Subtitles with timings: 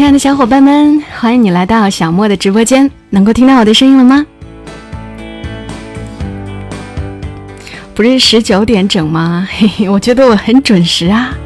[0.00, 4.24] 亲爱的小伙伴们，欢迎你来到小莫的直播间，能够听到我的声音了吗？
[7.94, 9.46] 不是十九点整吗？
[9.52, 11.36] 嘿嘿，我觉得我很准时啊。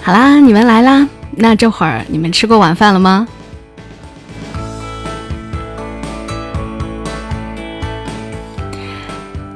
[0.00, 3.28] 好啦，你们来啦，那这会儿你们吃过晚饭了吗？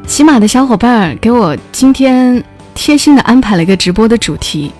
[0.06, 2.44] 喜马的小伙伴给我今天
[2.75, 4.70] 贴心的安排了一个直播的主题，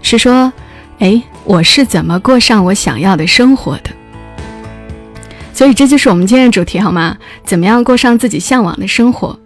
[0.00, 0.52] 是说，
[0.98, 3.90] 哎，我是怎么过上我想要的生活的？
[5.52, 7.16] 所以这就是我们今天的主题，好吗？
[7.44, 9.38] 怎么样过上自己向往的生活？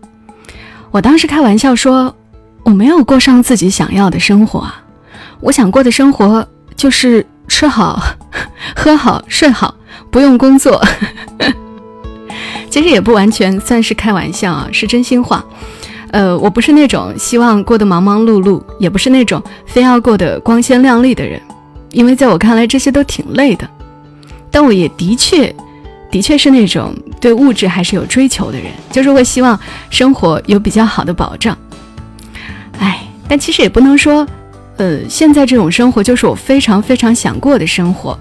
[0.91, 2.15] 我当时开玩笑说，
[2.63, 4.83] 我没有过上自己想要的生活啊，
[5.41, 8.03] 我想过的生活就是吃好、
[8.75, 9.75] 喝好、睡好，
[10.11, 10.83] 不用工作。
[12.71, 15.45] 其实也不完全算是开玩笑啊，是真心话。
[16.13, 21.41] 呃，我不是那种希望过得忙忙碌碌，也不是那种非要过得光鲜亮丽的人，
[21.91, 23.69] 因为在我看来这些都挺累的。
[24.51, 25.53] 但我也的确。
[26.11, 29.59] 的确是那种对物质还是有追求的人，就是会希望
[29.89, 31.57] 生活有比较好的保障。
[32.79, 34.27] 哎，但其实也不能说，
[34.77, 38.19] 呃，现在这种生活就是我非常非常想过的生活，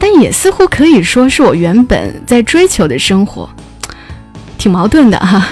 [0.00, 3.48] 但也似乎可以说是我原本在追求的生活，
[4.58, 5.46] 挺矛盾的哈。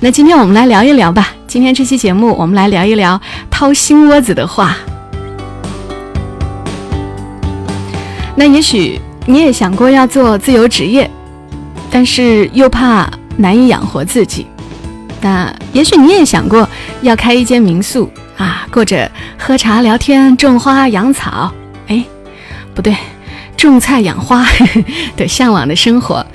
[0.00, 3.20] 那今天我们来聊一聊吧，今天这期节目我们来聊一聊
[3.50, 4.76] 掏心窝子的话。
[8.36, 9.00] 那也许。
[9.24, 11.08] 你也想过要做自由职业，
[11.92, 14.48] 但是又怕难以养活自己。
[15.20, 16.68] 那也许你也想过
[17.02, 21.52] 要开一间民宿啊，过着喝茶聊天、种花养草，
[21.86, 22.04] 哎，
[22.74, 22.96] 不对，
[23.56, 24.44] 种菜养花
[25.16, 26.26] 的向往的生活。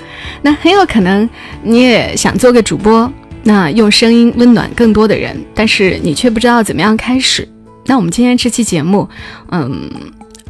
[0.41, 1.29] 那很有可能
[1.61, 3.11] 你也想做个主播，
[3.47, 7.47] 那用声音温暖更多的人，但是你却不知道怎么样开始。
[7.85, 9.07] 那我们今天这期节目，
[9.51, 9.89] 嗯。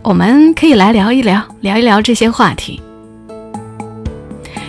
[0.03, 2.81] 我们可以来聊一聊，聊一聊这些话题。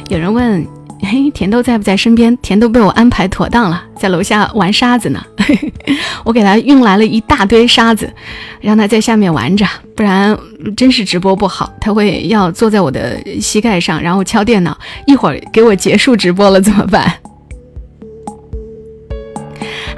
[0.09, 0.67] 有人问
[1.01, 5.25] ：“嘿，甜豆在不在身边？”甜豆被我安排妥当了，在楼下玩沙子呢。
[6.25, 8.13] 我给他运来了一大堆沙子，
[8.61, 9.65] 让他在下面玩着，
[9.95, 10.37] 不然
[10.77, 11.73] 真是直播不好。
[11.81, 17.15] 他会要坐在我的膝盖上，然后敲电脑，一会儿给我结束直播了怎么办？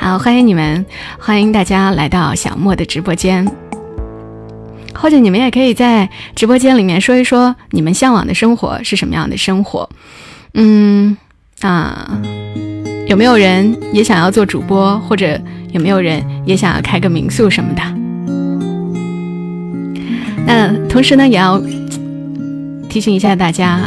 [0.02, 0.86] 好，欢迎你们，
[1.18, 3.46] 欢迎大家来到小莫的直播间。
[4.94, 9.86] 或者你们也可以在直播间里面说一说你们向往的生活是什么样的生活，
[10.54, 11.14] 嗯
[11.60, 12.18] 啊，
[13.08, 15.38] 有没有人也想要做主播，或者
[15.72, 17.82] 有没有人也想要开个民宿什么的？
[20.46, 21.60] 那同时呢，也要
[22.88, 23.78] 提醒一下大家，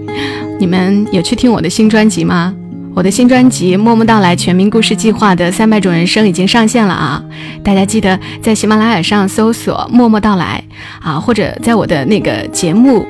[0.60, 2.54] 你们有去听我的新专辑吗？
[2.94, 7.22] 我的新专辑《默默到来全民故事计划》的三百种人生已经上线了啊！
[7.64, 10.62] 大家记得在喜马拉雅上搜索“默默到来”
[11.02, 13.04] 啊，或者在我的那个节目，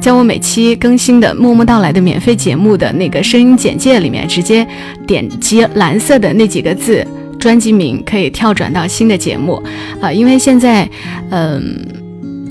[0.00, 4.66] 在我每期更新的“默默到来”的免费节目的那个声音简介里面，直接
[5.06, 7.06] 点击蓝色的那几个字，
[7.38, 9.62] 专辑名可以跳转到新的节目
[10.00, 10.10] 啊！
[10.10, 10.88] 因为现在，
[11.30, 11.62] 嗯，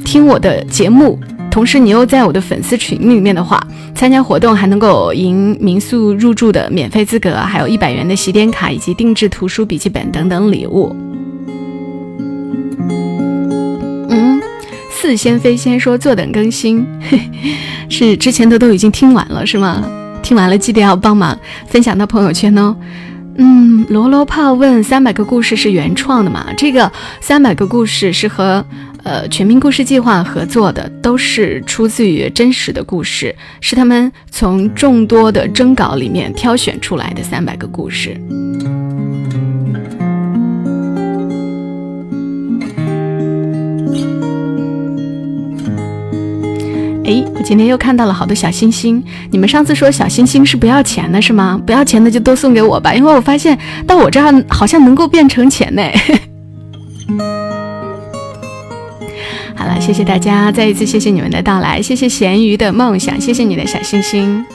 [0.05, 1.19] 听我的节目。
[1.51, 3.61] 同时，你又在我的粉丝群里面的话，
[3.93, 10.95] 参加活动还能够赢民宿入住的免费资格，还有一百元的喜点卡以及定制图书笔记本等等礼物。
[14.09, 14.41] 嗯，
[14.91, 16.85] 似仙非仙说坐等更新，
[17.89, 19.83] 是之前的都已经听完了是吗？
[20.21, 21.37] 听完了记得要帮忙
[21.67, 22.75] 分享到朋友圈哦。
[23.41, 26.47] 嗯，罗罗炮问三百个故事是原创的吗？
[26.57, 26.91] 这个
[27.21, 28.63] 三百个故事是和。
[29.01, 38.19] 呃，全民故事计划合作的都是出自于真实的故事，是他们从众多的征稿里面挑选出来的三百个故事。
[47.09, 51.59] 哎，我今天又看到了好多小星星，你们上次说小星星是不要钱的，是吗？
[51.65, 53.57] 不要钱的就都送给我吧，因为我发现
[53.87, 55.81] 到我这儿好像能够变成钱呢。
[59.55, 64.45] 好了，谢谢大家，再一次谢谢你们的到来，谢谢咸鱼的梦想，谢谢你的小星星。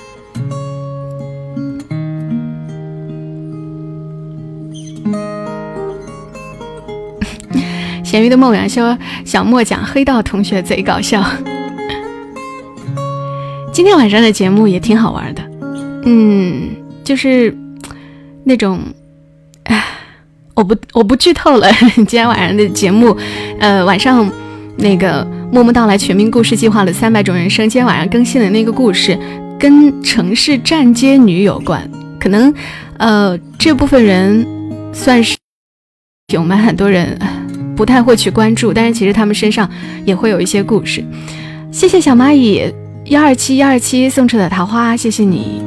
[8.05, 11.21] 咸鱼的梦想说小莫讲黑道同学贼搞笑，
[13.75, 15.43] 今天晚上的节目也挺好玩的，
[16.05, 16.71] 嗯，
[17.03, 17.53] 就是
[18.45, 18.79] 那种，
[19.65, 19.85] 哎，
[20.55, 23.17] 我不我不剧透了，今天晚上的节目，
[23.59, 24.31] 呃，晚上。
[24.77, 29.17] 那个默默到来全民故事计划的三百种人生，今天晚上更新的那个故事，
[29.57, 31.89] 跟城市站街女有关。
[32.19, 32.53] 可能，
[32.99, 34.45] 呃，这部分人
[34.93, 35.37] 算是
[36.37, 37.17] 我们很多人
[37.77, 39.71] 不太会去关注，但是其实他们身上
[40.05, 41.05] 也会有一些故事。
[41.71, 42.65] 谢谢小蚂蚁
[43.07, 45.63] 幺二七幺二七送出的桃花，谢谢你。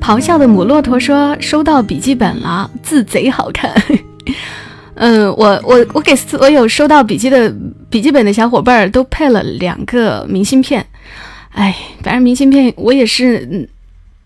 [0.00, 3.74] 咆哮的母骆驼说：“收到笔记本了，字贼好看。
[4.94, 7.54] ”嗯，我我我给所有收到笔记的
[7.90, 10.84] 笔记本的小伙伴都配了两个明信片。
[11.50, 13.68] 哎，反正明信片我也是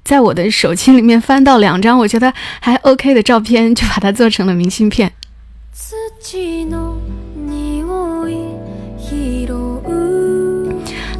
[0.04, 5.10] 在我的手机里面翻到两张我觉得还 OK 的照片，就把它做成了明信片。
[5.72, 6.98] 自己弄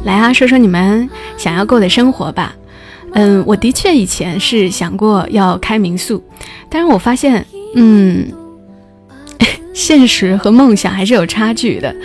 [0.03, 2.53] 来啊，说说你们想要过的生活吧。
[3.13, 6.23] 嗯，我的确以前是想过要开民宿，
[6.67, 7.45] 但是我发现，
[7.75, 8.27] 嗯，
[9.73, 11.95] 现实和梦想还是有差距的。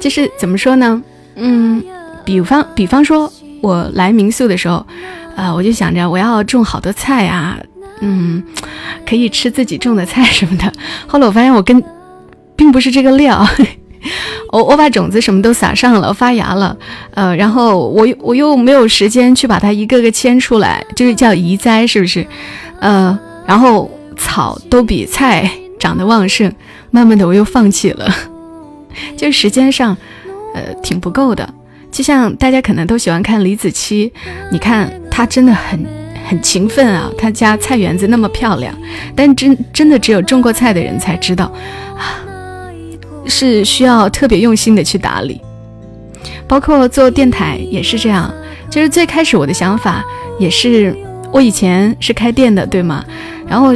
[0.00, 1.02] 就是怎么说呢？
[1.34, 1.82] 嗯，
[2.24, 4.86] 比方比方说，我来民宿的时候，
[5.34, 7.58] 啊，我就想着我要种好多菜啊，
[8.00, 8.42] 嗯，
[9.04, 10.72] 可以吃自己种的菜什么的。
[11.06, 11.82] 后来我发现我跟
[12.54, 13.44] 并不是这个料。
[14.50, 16.76] 我我把种子什么都撒上了，发芽了，
[17.14, 22.26] 呃，然后我我又没有时间去把它一个个牵出来，就是叫移栽，是不是？
[22.80, 26.52] 呃，然后草都比菜长得旺盛，
[26.90, 28.12] 慢慢的我又放弃了，
[29.16, 29.96] 就时间上，
[30.54, 31.48] 呃，挺不够的。
[31.90, 34.10] 就像大家可能都喜欢看李子柒，
[34.50, 35.86] 你看他真的很
[36.28, 38.74] 很勤奋啊，他家菜园子那么漂亮，
[39.14, 41.44] 但真真的只有种过菜的人才知道
[41.96, 42.18] 啊。
[43.26, 45.40] 是需要特别用心的去打理，
[46.46, 48.32] 包括做电台也是这样。
[48.70, 50.02] 就是最开始我的想法
[50.38, 50.96] 也是，
[51.30, 53.04] 我以前是开店的，对吗？
[53.46, 53.72] 然后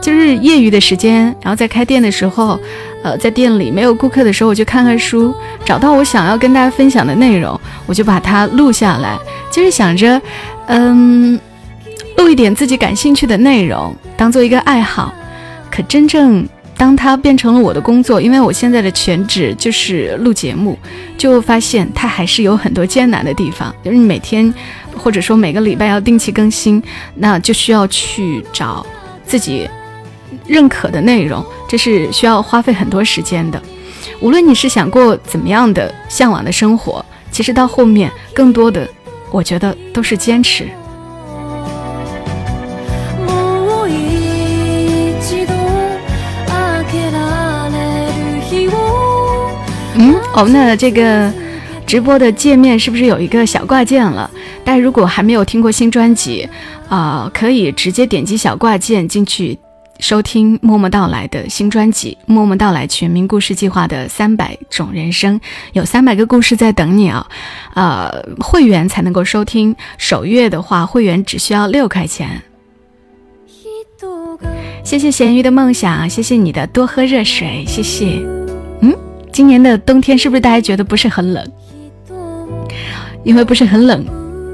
[0.00, 2.58] 就是业余的时间，然后在开店的时候，
[3.04, 5.32] 呃，在店里没有顾客的时候，我就看看书，
[5.64, 9.16] 找到我想要跟大家分享的内容，我就把它录下来，
[9.52, 10.20] 就是想着，
[10.66, 11.38] 嗯，
[12.16, 15.14] 录一点自己感兴趣的内容，当做一个爱好。
[15.70, 16.44] 可真正。
[16.80, 20.78] 当它变成了我的工作，因为我现在的全职就是录节目，
[21.18, 23.70] 就发现它还是有很多艰难的地方。
[23.84, 24.50] 就是你每天，
[24.96, 26.82] 或者说每个礼拜要定期更新，
[27.16, 28.86] 那就需要去找
[29.26, 29.68] 自己
[30.46, 33.60] 认可的内容，这是需要花费很多时间的。
[34.22, 38.88] 无论你是想过怎么样的向往的生活，其实到后面更多的，
[39.30, 40.66] 我觉得都是坚持。
[50.32, 51.30] 我们的这个
[51.86, 54.30] 直播的界面是不是有一个小挂件了？
[54.64, 56.48] 大家如果还没有听过新专辑，
[56.88, 59.58] 啊，可以直接点击小挂件进去
[59.98, 65.38] 收听默默到来的新专辑《默默到来全民故事计划》的三百种人生，
[65.74, 67.26] 有三百个故事在等你啊！
[67.74, 72.40] 呃，会员才能够收听，首月的话，会员只需要六块钱。
[74.82, 78.39] 谢谢咸鱼的梦想，谢谢你的多喝热水，谢谢。
[79.32, 81.44] 今年的冬天是不是大家觉得不是很冷？
[83.22, 84.04] 因为不是很冷，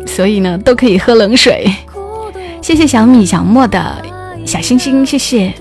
[0.06, 1.70] 所以呢都可以喝冷水。
[2.60, 4.02] 谢谢小米小莫的
[4.44, 5.52] 小心心，谢谢，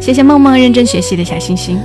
[0.00, 1.78] 谢谢梦梦认真学习的小心心。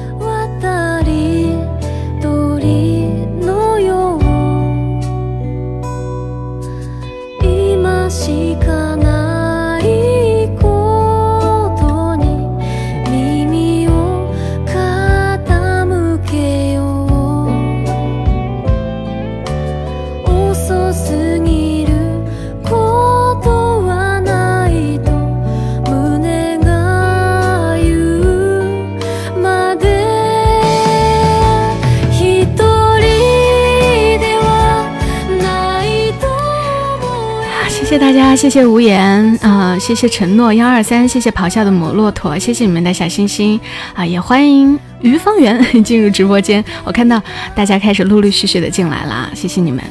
[38.43, 43.57] 谢谢，无言啊，谢谢承诺幺二三，谢谢咆哮的母骆驼，谢谢你们的小心心
[43.93, 46.61] 啊，也欢迎于方圆 进入直播间。
[46.83, 47.21] 我看到
[47.55, 49.81] 大家开始陆陆续续的进来了，谢谢你们，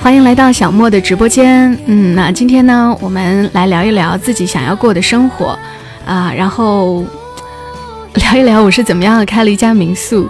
[0.00, 1.78] 欢迎来到小莫的直播间。
[1.84, 5.58] 嗯，那今天呢，我们来聊一聊自己想要过的生活
[6.06, 7.04] 啊，然后
[8.14, 10.26] 聊一聊我是怎么样开了一家民宿，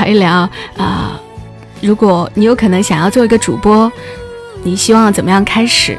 [0.00, 1.20] 聊一聊啊，
[1.80, 3.92] 如果你有可能想要做一个主播。
[4.64, 5.96] 你希望怎么样开始？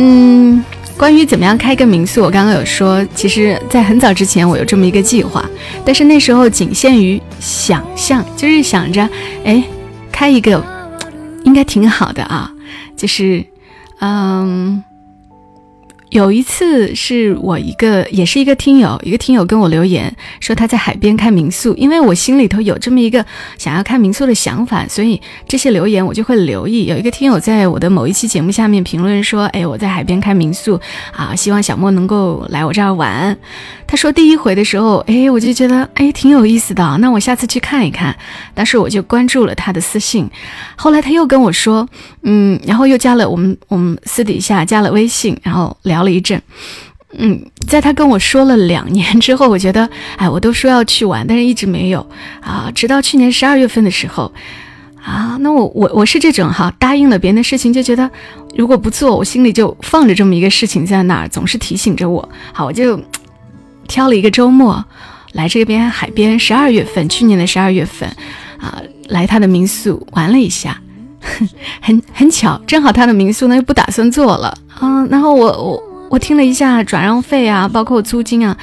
[0.00, 0.62] 嗯，
[0.96, 5.44] 关于怎么样开一个民宿，我刚刚有说，其实，在很早之前我有这么一个计划，
[5.84, 9.08] 但是那时候仅限于想象，就是想着，
[9.44, 9.64] 哎，
[10.12, 10.62] 开一个
[11.44, 12.52] 应该挺好的啊，
[12.96, 13.44] 就是，
[14.00, 14.82] 嗯，
[16.10, 23.24] 有一次是我一个，也是一个听友，一个听友跟我留言说他在海边开民宿，因为我心里头有这么一个
[23.58, 26.86] 想要开民宿的想法，所以这些留言我就会留意。
[26.86, 30.80] 有一个听友在我的某一期节目下面评论说：“哎，我在海边开民宿
[31.12, 33.36] 啊，希望小莫能够来我这儿玩。”
[33.86, 38.16] 他说第一回的时候，哎，我就觉得哎挺有意思的，那我下次去看一看。
[38.54, 40.28] 当时我就关注了他的私信，
[40.76, 41.86] 后来他又跟我说，
[42.22, 45.97] 嗯，然后又加了我们我们私底下加了微信，然后聊。
[45.98, 46.40] 聊了一阵，
[47.16, 52.06] 嗯，在他跟我说了两年之后，我觉得，哎，我都说要去玩，但是一直没有
[52.40, 52.70] 啊。
[52.72, 54.32] 直到去年十二月份的时候，
[55.02, 58.08] 啊，那我我我是这种哈，答应了别人的事情，就觉得
[58.54, 62.28] 如果不做，我心里就放着这么一个事情在那儿，总是提醒着我。
[62.52, 63.00] 好，我就
[63.88, 64.84] 挑了一个周末
[65.32, 68.08] 来这边海边，十二月份，去年的十二月份
[68.60, 70.80] 啊，来他的民宿玩了一下，
[71.82, 75.87] 很很巧，正好他的民宿呢又不打算做了啊，然后我我。
[76.08, 78.56] 我听了一下转让费啊，包括租金啊，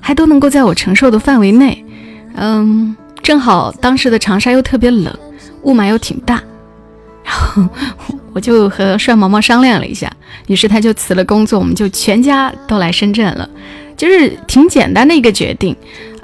[0.00, 1.84] 还都能够在我承受的范围内。
[2.34, 5.16] 嗯，正好当时的长沙又特别冷，
[5.62, 6.42] 雾霾又挺大，
[7.24, 7.68] 然后
[8.32, 10.10] 我就和帅毛毛商量了一下，
[10.46, 13.48] 于是他就辞了工作，我们就全家都来深圳了，
[13.96, 15.74] 就是挺简单的一个决定。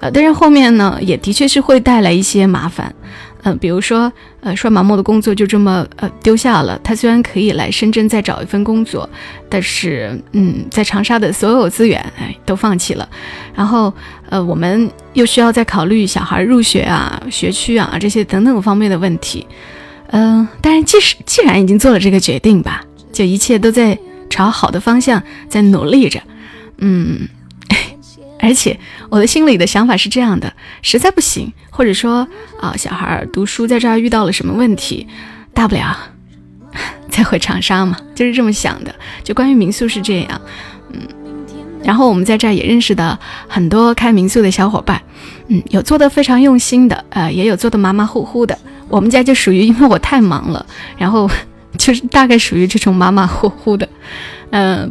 [0.01, 2.95] 呃，但是后面呢，也的确是会带来一些麻烦。
[3.43, 6.79] 嗯，比如说，呃，说毛毛的工作就这么呃丢下了。
[6.83, 9.09] 他虽然可以来深圳再找一份工作，
[9.49, 13.09] 但是，嗯，在长沙的所有资源，哎，都放弃了。
[13.55, 13.93] 然后，
[14.29, 19.47] 呃，我们又需要再考虑小孩入学啊、学区啊这些等等方面的问题。
[20.09, 23.97] 嗯，但是即使既然已经做了这个决定吧，就一切都在
[24.29, 26.21] 朝好的方向在努力着。
[26.79, 27.29] 嗯。
[28.39, 28.79] 而且
[29.09, 30.53] 我的心里的想法是这样的：
[30.83, 32.27] 实在不行，或者说
[32.59, 35.07] 啊，小孩读书在这儿遇到了什么问题，
[35.53, 35.95] 大不了
[37.11, 38.95] 再回长沙嘛，就是这么想的。
[39.23, 40.41] 就关于民宿是这样，
[40.93, 41.01] 嗯。
[41.85, 45.01] 然后我们在这儿也认识的很多开民宿的小伙伴，
[45.49, 48.57] 嗯，有做的非常用心的，呃，也有做的马马虎虎的。
[48.89, 50.65] 我们家就属于因为我太忙了，
[50.97, 51.31] 然后
[51.77, 53.87] 就是大概属于这种马马虎虎的，
[54.51, 54.91] 嗯。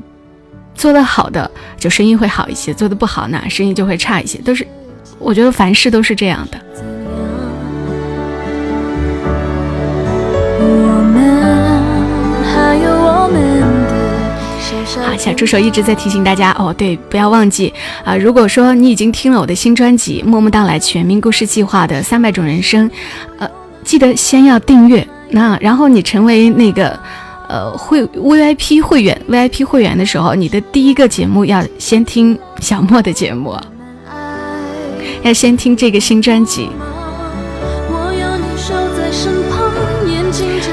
[0.76, 1.50] 做得好的
[1.80, 4.38] 就生意会好一些，做得不好呢，生意就会差一些。
[4.40, 4.68] 都是，
[5.26, 6.60] 我觉得凡事都是这样的。
[15.04, 18.16] 好，小助手一直在提醒大家哦，对，不要忘记啊。
[18.16, 22.90] 如果说你已经听了我的新专辑《默默到来全民故事计划》的三百种人生，
[23.40, 23.50] 呃，
[23.84, 26.98] 记得先要订阅，那然后你成为那个。
[27.48, 33.56] 呃，会 VIP 会员，VIP 会员的时候，你的第一个节目要先听小莫的节目，
[35.26, 36.70] 要先听这个新专辑。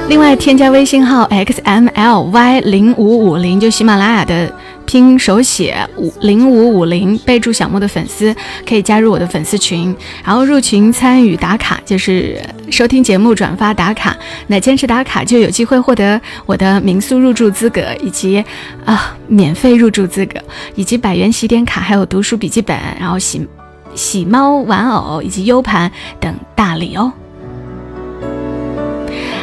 [0.09, 4.53] 另外，添加微信号 xmly 零五五零，就喜马拉雅的。
[4.85, 8.35] 拼手写五零五五零，备注小莫的粉丝
[8.69, 9.95] 可以加入我的粉丝群，
[10.25, 14.15] 然后入群参与打卡，就是收听节目转发打卡。
[14.49, 18.45] 那坚持打卡就有机会获得我的民宿入住资格，以及
[18.85, 20.39] 啊免费入住资格，
[20.75, 23.47] 以及百元洗点卡，还有读书笔记本，然后喜
[23.95, 27.13] 喜猫玩偶以及 U 盘等大礼哦。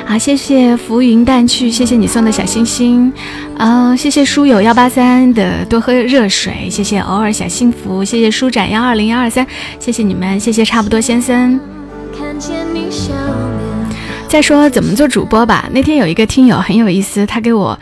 [0.06, 3.14] 好，谢谢浮云淡去，谢谢你送的小心心，
[3.58, 9.46] 嗯，谢谢书友幺八三的多喝热水，谢谢偶尔小幸福，谢谢舒展幺二零幺二三，
[9.80, 11.60] 谢谢你们，谢谢差不多先生。
[14.28, 17.80] 再说怎么做主播吧，那天有一个听友很有意思，他给我，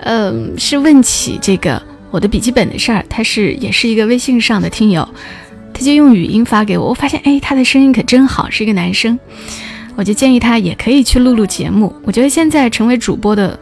[0.00, 5.08] 嗯，是问起这个我的笔记本的事儿，他是也是一个微信上的听友，
[5.74, 9.18] 他就用语音发给我，我发现哎，他的声音可真好，是一个男生。
[9.94, 11.94] 我就建议他也可以去录录节目。
[12.02, 13.58] 我觉得现在成为主播的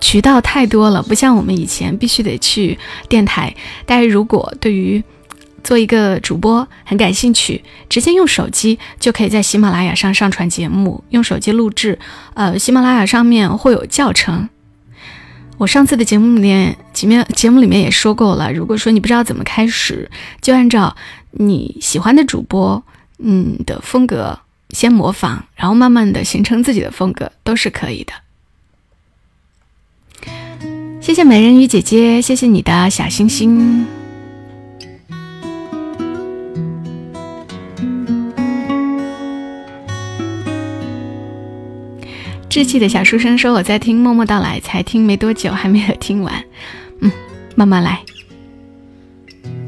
[0.00, 2.78] 渠道太多了，不像我们以前必须得去
[3.08, 3.54] 电台。
[3.84, 5.02] 但是如果对于
[5.62, 11.98] 做一个主播很感兴趣，直接用手机就可以在喜马拉雅上上传节目，用手机录制。
[12.34, 14.48] 呃，喜马拉雅上面会有教程。
[15.58, 18.52] 我上次的节目里面，节目节目里面也说过了。
[18.52, 20.10] 如果说你不知道怎么开始，
[20.40, 20.96] 就按照
[21.32, 22.82] 你喜欢的主播
[23.18, 24.40] 嗯的风格。
[24.70, 28.12] 先模仿，然后慢慢的形成自己的风格，都是可以的。
[31.00, 33.86] 谢谢美人鱼姐姐，谢谢你的小心心。
[42.56, 46.42] 稚气的小书生说：“我在听，默默到来，才听没多久，还没有听完。
[47.00, 47.12] 嗯，
[47.54, 48.00] 慢慢来。”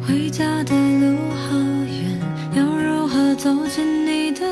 [0.01, 2.19] 回家的路好远，
[2.55, 4.47] 要如何走进你的？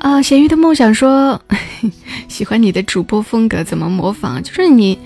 [0.00, 1.40] 啊，咸鱼的梦想说，
[2.28, 4.42] 喜欢你的主播风格，怎么模仿？
[4.42, 4.98] 就是你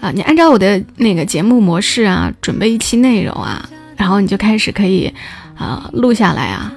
[0.00, 5.12] 啊，你按照我的那个节目模式啊，准备一期内容啊，然后你就开始可以
[5.56, 6.72] 啊录下来啊。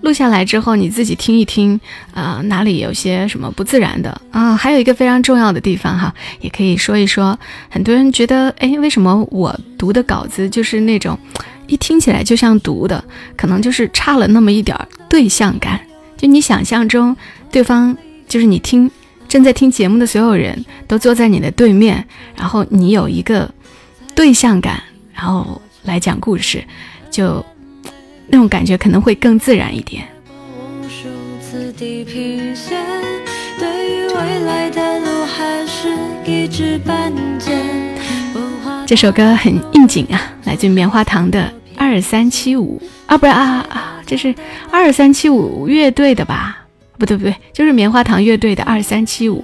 [0.00, 1.78] 录下来之后，你自己听一听，
[2.14, 4.56] 啊，哪里有些什么不自然的啊？
[4.56, 7.38] 还有一个非常重要的地方哈，也可以说一说。
[7.68, 11.18] 很多人觉得，哎，为什么我读的稿子就是那种，
[11.66, 13.04] 一听起来就像读的，
[13.36, 14.74] 可能就是差了那么一点
[15.10, 15.78] 对象感。
[16.16, 17.14] 就你想象中，
[17.50, 17.94] 对方
[18.26, 18.90] 就是你听
[19.28, 22.02] 正在听节目的所有人都坐在你的对面，
[22.34, 23.52] 然后你有一个
[24.18, 24.82] 对象感，
[25.14, 26.64] 然后来讲故事，
[27.08, 27.46] 就。
[28.30, 30.06] 那种感觉可能会更自然一点。
[38.86, 44.34] 这首歌很应景啊，来自棉花糖的二三七五啊，不是啊啊，这是
[44.70, 46.66] 二三七五乐队的吧？
[46.98, 49.42] 不对不对，就是棉花糖乐队的二三七五。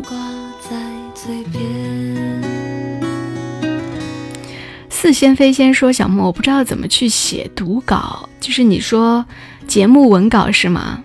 [5.05, 9.23] 似仙非仙说小莫，我不知道怎么去写读稿，就是你说
[9.67, 11.05] 节目文稿是吗？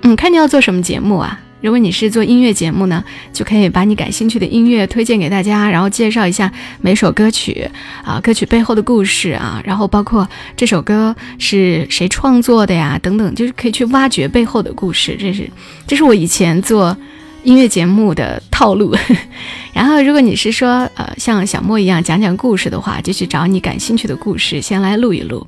[0.00, 1.38] 嗯，看你要做什么节目啊？
[1.60, 7.70] 如果你是做音乐节目呢，就可以把你感兴趣的音乐推荐给大家，然后介绍一下每首歌曲
[8.02, 15.14] 啊，歌曲背后的故事啊，然后包括这首歌是谁创作的呀，等等，就是可以去挖掘背后的故事。
[15.20, 15.50] 这是，
[15.86, 16.96] 这是我以前做。
[17.42, 18.94] 音乐节目的套路，
[19.72, 25.46] 然后如果你是说，呃，像小莫一样讲讲故事的话，就去找你感兴趣的故事，先来录一录。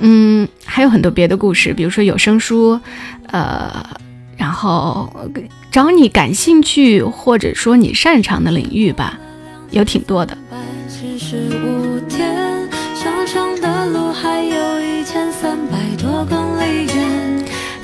[0.00, 2.78] 嗯，还有很多别的故事，比如说有声书，
[3.28, 3.84] 呃，
[4.36, 5.08] 然后
[5.70, 9.18] 找你感兴趣或者说你擅长的领域吧，
[9.70, 10.36] 有挺多的。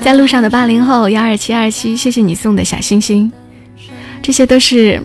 [0.01, 3.31] 在路上的八零后幺二七二七，谢谢你送的小星星，
[4.21, 5.01] 这些都是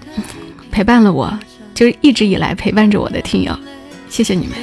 [0.70, 1.32] 陪伴了我，
[1.74, 3.56] 就是一直以来陪伴着我的听友，
[4.08, 4.56] 谢谢你们。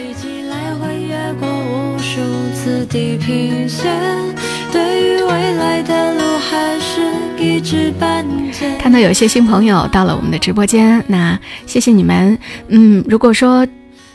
[8.79, 12.37] 看到有些新朋友到了我们的直播间，那谢谢你们。
[12.67, 13.67] 嗯，如果说。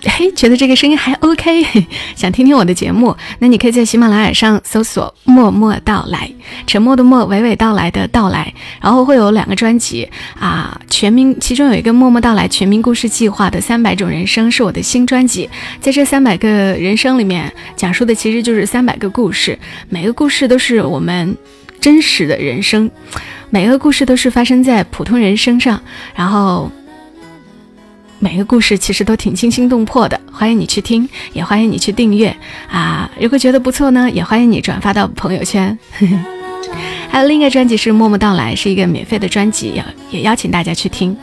[0.09, 1.65] 嘿，觉得这个声音还 OK，
[2.15, 6.31] 想听听我的节目，那你可以在喜马拉雅上搜索“默默到来”，
[6.67, 15.49] 沉默的默，娓娓道来的到来，然后会有两个专辑啊，全民，其中有一个“默默到来”全民故事计划的三百种人生是我的新专辑，
[15.81, 21.37] 在这三百个人生里面，讲述的其实就是三百个故事，每个故事都是我们
[21.81, 22.91] 真实的人生，
[23.51, 25.81] 每个故事都是发生在普通人身上，
[26.15, 26.71] 然后。
[28.19, 32.35] 每个故事其实都挺惊心动魄的，欢迎你去听，也欢迎你去订阅
[32.71, 33.11] 啊！
[33.21, 35.79] 如果觉得不错呢，也欢迎你转发到朋友圈。
[37.09, 41.17] 还有另一个专辑是《默默到来》，是一个免费的专辑，也邀请大家去听，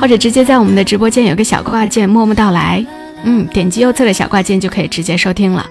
[0.00, 2.84] 或者直接在我们的直播间有个小挂件“默默到来”，
[3.24, 5.68] 嗯，点击右侧的小挂件就可以直接收听了。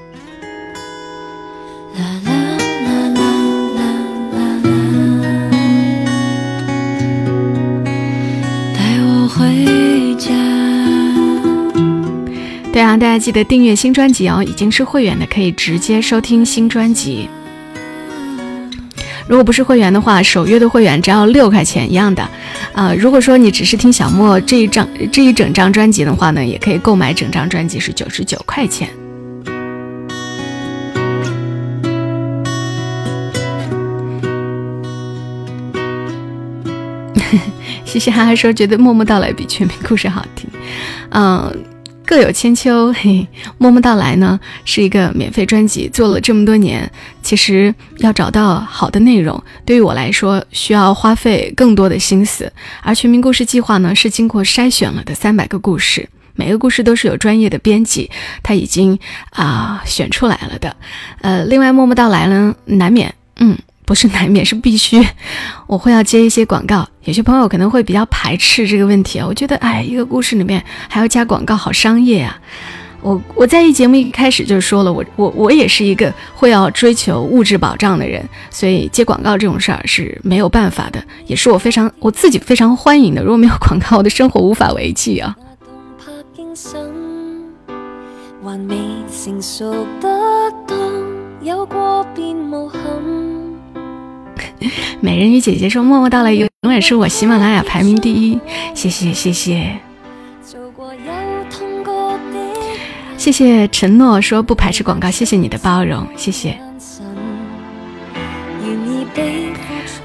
[1.97, 2.38] 啦啦
[12.79, 14.41] 对啊，大家记得订阅新专辑哦！
[14.41, 17.27] 已经是会员的可以直接收听新专辑。
[19.27, 22.25] 如果不是会员的话，首月的会员只要六块钱一样的。
[22.71, 28.87] 啊，如果说你只是听小莫这一张这一整张专辑的话呢，也可以购买整张专辑是九十九块钱。
[37.83, 40.49] 嘻嘻哈哈说觉得默默到来比全民故事好听，
[41.09, 41.53] 嗯。
[42.09, 43.27] 各有千秋，嘿，
[43.59, 46.91] 默默到来呢是一个免费专辑，做了这么多年，
[47.21, 52.51] 其实要找到好的内容，对于我来说需要花费更多的心思。
[52.81, 58.09] 而全民故事计划呢是经过筛选了的三百个故事，每个故事都是有专业的编辑，
[58.41, 58.97] 他已经
[59.29, 60.75] 啊选出来了的。
[61.21, 63.55] 呃，另外默默到来呢，难免，嗯。
[63.89, 65.03] 不是难免 是必须，
[65.65, 66.87] 我会要接一些广告。
[67.05, 72.39] 有些朋友可能会比较排斥这个问题啊，我觉得，哎，一个故事里面还要加广告，好商业啊。
[73.01, 83.23] 我我在一节目一开始就说了，我我我也是一个会要追求物质保障的人，所以接广告这种事儿是没有办法的，也是我非常我自己非常欢迎的。
[83.23, 85.35] 如果没有广告，我的生活无法维系啊。
[95.01, 98.39] 美人鱼姐姐说：“默默到来，永永远是我喜马拉雅排名第一。”
[98.75, 99.77] 谢谢谢谢，
[103.17, 106.57] 谢谢谢承诺说不排斥广告，谢谢你的包容，谢谢。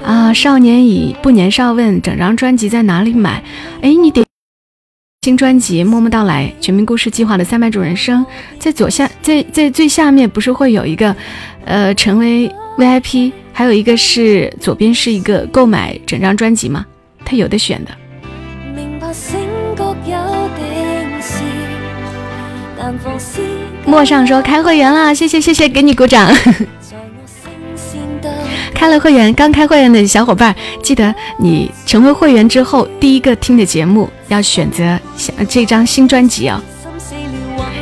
[0.03, 3.43] 啊，少年已不年少，问整张专辑在哪里买？
[3.81, 4.25] 哎，你点
[5.23, 8.23] 新专辑《默默到来》全民故事计划的三百种人生，
[8.59, 11.15] 在左下，在在最下面不是会有一个，
[11.65, 16.85] 呃，成为 VIP，还有一个是左边是一个购买整张专辑吗？
[17.23, 17.91] 他有的选的。
[23.85, 26.29] 陌上说开会员啦，谢谢谢谢，给你鼓掌。
[28.73, 34.99] 开了会员，刚开会员的小伙伴，记得你成为会员之后，第一个听的节目要选择
[35.47, 36.61] 这张新专辑哦，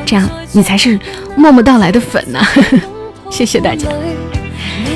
[0.05, 0.99] 这样你才是
[1.36, 2.39] 默默到来的粉呢。
[3.31, 3.88] 谢谢大家。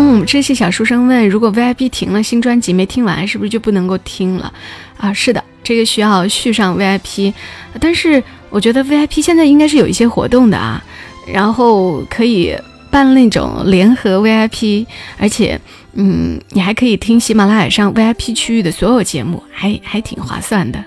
[0.00, 4.52] 嗯，这些小书生问：如果 VIP 停了，新专辑没听完，是不是就不能够听了？
[4.96, 7.34] 啊，是的，这个需要续上 VIP。
[7.80, 10.80] 但是我觉得 VIP 现在应该是有一些活动的啊，
[11.26, 12.56] 然后可以
[12.92, 14.86] 办那种联合 VIP，
[15.18, 15.60] 而且。
[16.00, 20.84] 嗯，你还可以听喜马拉雅上 VIP 区域的所有节目，还还挺划算的。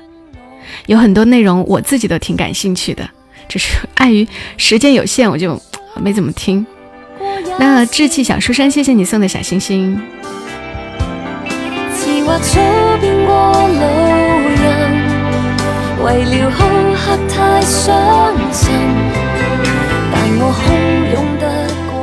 [0.86, 3.10] 有很多内容我自己都挺感兴趣的，
[3.50, 5.62] 只是碍于时间有限，我就
[6.00, 6.66] 没怎么听。
[7.58, 10.00] 那志气小书生，谢谢你送的小星星。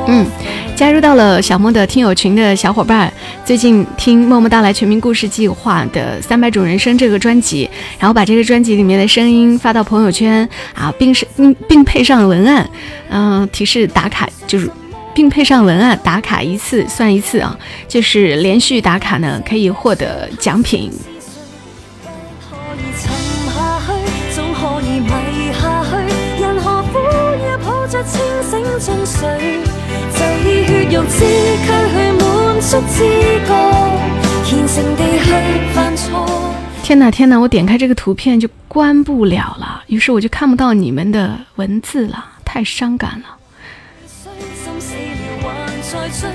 [0.07, 0.25] 嗯。
[0.75, 3.11] 加入到了小莫的听友群的小伙伴，
[3.43, 7.69] 最近听《默默到来全民故事计划》的《三百种人生》这个专辑，
[7.99, 12.69] 然后把这个专辑里面的声音发到朋友圈啊，并是并并配上文案，
[13.09, 14.71] 嗯，提示打卡，就是
[15.19, 20.89] 并配上文案打卡一次算一次啊，就是连续打卡呢可以获得奖品。
[36.81, 37.37] 天哪天哪！
[37.37, 43.38] 我点开这个图片就关不了了，于是我就看不到你们的文字了，太伤感了。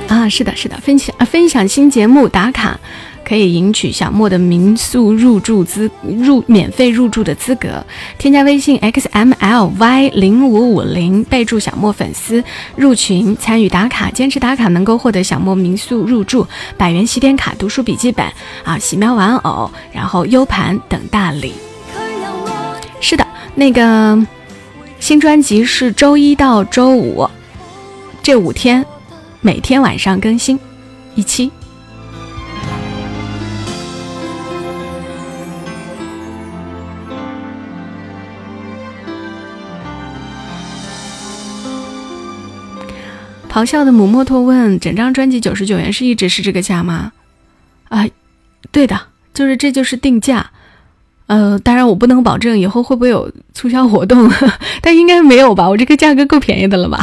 [0.08, 2.78] 啊，是的，是的，分享分享新节目打卡。
[3.26, 7.82] 可以赢取小莫的民宿入住资入免费入住的资格，
[8.18, 12.44] 添加微信 x m l y 零五五零，备注小莫粉丝，
[12.76, 18.26] 入群参与打卡，坚持打卡能够获得小莫民宿入住、百元喜点卡、读书笔记本
[18.62, 21.54] 啊、喜喵玩偶，然后 U 盘等大礼。
[23.00, 24.22] 是的，那个
[25.00, 27.26] 新专辑是周一到周五
[28.22, 28.84] 这五天，
[29.46, 30.58] 每天晚上更新
[31.14, 31.50] 一期。
[43.50, 47.12] 咆哮的母摩托问：“整张专辑九十九元是一直是这个价吗？”
[47.90, 48.08] 啊，
[48.72, 48.98] 对的，
[49.34, 50.50] 就是这就是定价。
[51.26, 54.30] 呃，当然我不能保证以后会不会有促销活动，
[54.80, 55.68] 但应该没有吧？
[55.68, 56.98] 我这个价格够便宜的了吧？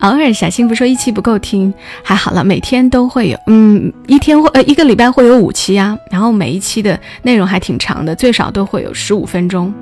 [0.00, 1.72] 偶尔小幸福说一期不够听，
[2.04, 9.72] 还好了，每天都会有，嗯，一天会呃一个礼拜会有五期啊，然后每一期的内容还挺长的，最少都会有十五分钟。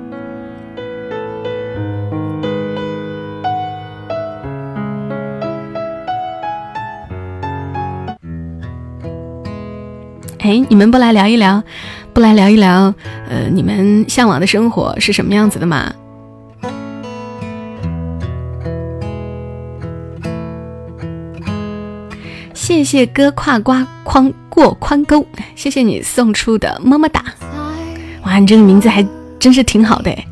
[10.39, 11.61] 哎，你们不来聊一聊，
[12.13, 12.93] 不来聊一聊，
[13.29, 15.93] 呃，你们向往的生活是什么样子的吗？
[22.65, 25.23] 谢谢哥跨瓜宽过宽沟，
[25.55, 27.23] 谢谢你送出的么么哒。
[28.23, 29.05] 哇，你这个名字还
[29.37, 30.27] 真是挺好的哎。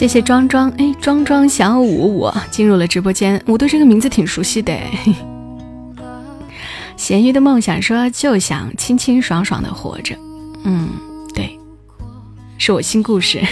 [0.00, 4.74] 谢谢庄庄，哎，庄庄小五，我进入了直播间，我对这个名字挺熟悉的。
[6.96, 10.16] 咸鱼的梦想说就想清清爽爽的活着。
[10.64, 10.88] 嗯，
[11.34, 11.50] 对，
[12.56, 13.42] 是我新故事。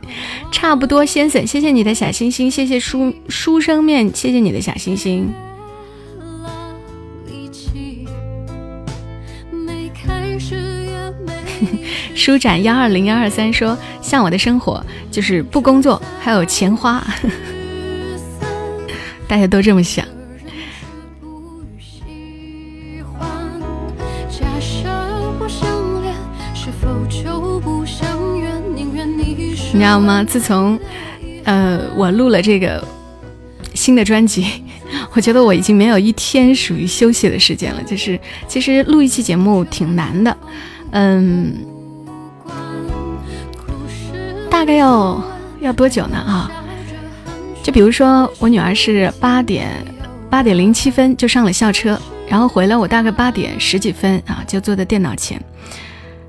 [0.52, 5.32] 差不多，先生，谢谢你的小心心，谢谢书书生面，谢谢你的小心心。
[12.14, 17.02] 舒展幺二零幺二三说：“像我的生活就是不工作，还有钱花。
[19.26, 20.06] ”大家都这么想。
[29.72, 30.22] 你知道吗？
[30.22, 30.78] 自从
[31.44, 32.86] 呃我录了这个
[33.74, 34.46] 新的专辑，
[35.14, 37.82] 我觉得我已经没有一天属于休息的时间了。
[37.82, 40.36] 就是其实录一期节目挺难的，
[40.92, 41.56] 嗯，
[44.64, 45.22] 大概要
[45.60, 46.16] 要多久呢？
[46.16, 46.50] 啊，
[47.62, 49.68] 就比如说我女儿是八点
[50.30, 55.38] 八点零七分就上了校车，然后回来我大概八点十几分啊就坐在电脑前，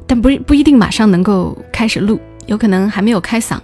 [0.05, 2.19] 但不不一定马上能够开始录。
[2.45, 3.57] 有可能还没有开嗓，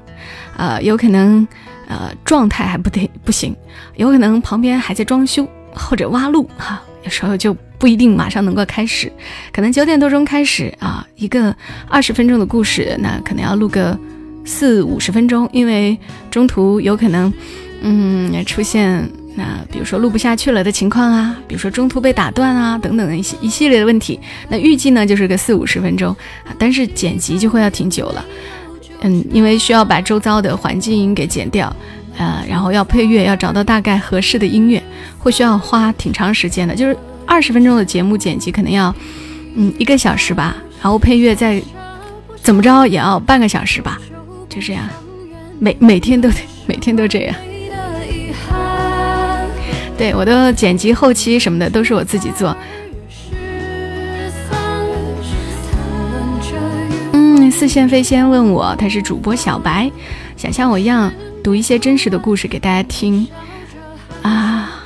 [0.55, 1.45] 呃，有可能
[1.89, 3.53] 呃状态还不得不行，
[3.97, 9.12] 有可能旁边还在装修或者挖路哈，有时候就不一定马上能够开始，
[9.51, 11.53] 可能九点多钟开始啊，一个
[11.89, 13.99] 二十分钟的故事，那可能要录个
[14.45, 15.97] 四五十分钟，因为
[16.30, 17.32] 中途有可能
[17.82, 19.10] 嗯出现。
[19.34, 24.19] 那比如说录不下去了的情况啊，比如说中途被打断啊，等等的一些一系列的问题。
[24.49, 26.13] 那预计呢就是个四五十分钟，
[26.58, 28.25] 但是剪辑就会要挺久了。
[28.99, 31.73] 嗯，因为需要把周遭的环境给剪掉，
[32.17, 34.84] 呃，然后要配乐，要找到大概合适的音乐，
[35.17, 36.75] 会需要花挺长时间的。
[36.75, 38.93] 就是二十分钟的节目剪辑可能要
[39.56, 41.63] 嗯一个小时吧，然后配乐再
[42.41, 43.97] 怎么着也要半个小时吧，
[44.54, 44.86] 就这样，
[45.60, 46.36] 每每天都得
[46.68, 47.36] 每天都这样。
[49.98, 52.56] 对我的剪辑后期什么的都是我自己做。
[57.14, 59.90] 嗯，似线非仙问我，他是主播小白，
[60.36, 61.10] 想像我一样
[61.42, 63.26] 读一些真实的故事给大家听
[64.22, 64.82] 啊。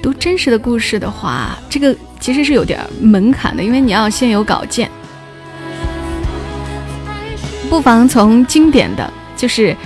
[0.00, 4.90] 读真实的故事的话，这个其实是有点门槛的，因为你要先有稿件。
[7.74, 9.76] 不妨从经典的就是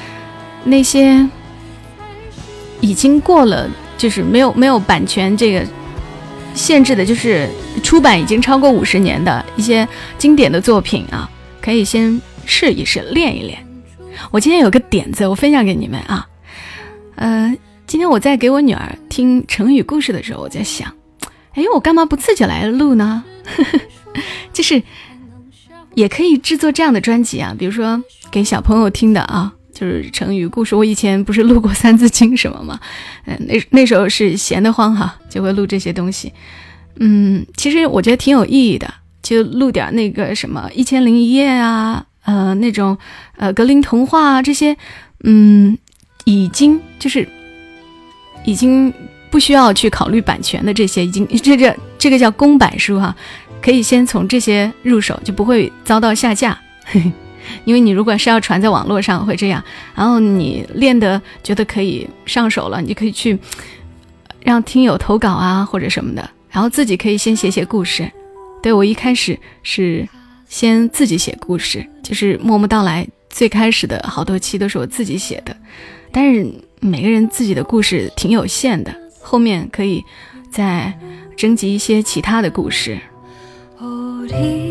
[0.62, 1.26] 那些。
[2.80, 5.66] 已经过了，就是没有没有版权这个
[6.54, 7.48] 限制的，就是
[7.82, 11.28] 出版已经超过五十年的一些经典的作品啊，
[11.62, 13.58] 可以先试一试，练一练。
[14.30, 16.28] 我今天有个点子，我分享给你们啊。
[17.16, 20.94] 呃，今天我在给我女儿听成语故事的时候，我在想，
[21.54, 23.24] 哎，我干嘛不自己来录呢？
[24.52, 24.80] 就是
[25.98, 29.52] 也可以制作这样的专辑啊，比如说给小朋友听的啊。
[29.70, 32.80] 就是成语故事，我以前不是录过《三字经》什么吗？
[33.26, 36.32] 嗯，那那时候是闲得慌哈，就会录这些东西。
[36.98, 42.98] 嗯，其实我觉得挺有意义的，就录点那个什么《一千零一夜》啊，呃，那种
[43.36, 44.76] 呃格林童话啊这些，
[45.22, 45.78] 嗯，
[46.24, 47.28] 已经就是
[48.44, 48.92] 已经
[49.30, 53.14] 不需要去考虑版权的这些，已经这个这个叫公版书哈，
[53.62, 56.58] 可以先从这些入手，就不会遭到下架。
[57.64, 59.62] 因为你如果是要传在网络上会这样，
[59.94, 63.38] 然后你练的觉得可以上手了，你就可以去
[64.42, 68.10] 让听友投稿啊或者什么的，然后自己可以先写写故事。
[68.62, 70.06] 对我一开始是
[70.46, 75.56] 先自己写故事，就是默默到来，最开始的好多期都是我自己写的，
[76.12, 76.46] 但是
[76.80, 80.04] 每个人自己的故事挺有限的，后面可以
[80.50, 80.92] 再
[81.34, 82.98] 征集一些其他的故事。
[84.30, 84.67] He.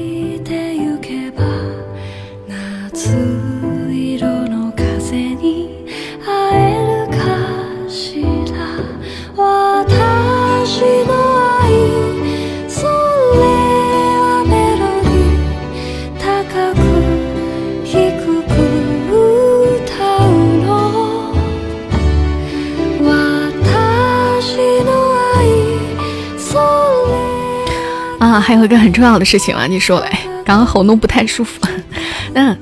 [28.40, 30.10] 还有一个很重要的事情啊，你说嘞，
[30.46, 31.60] 刚刚喉咙不太舒服。
[32.34, 32.58] 嗯，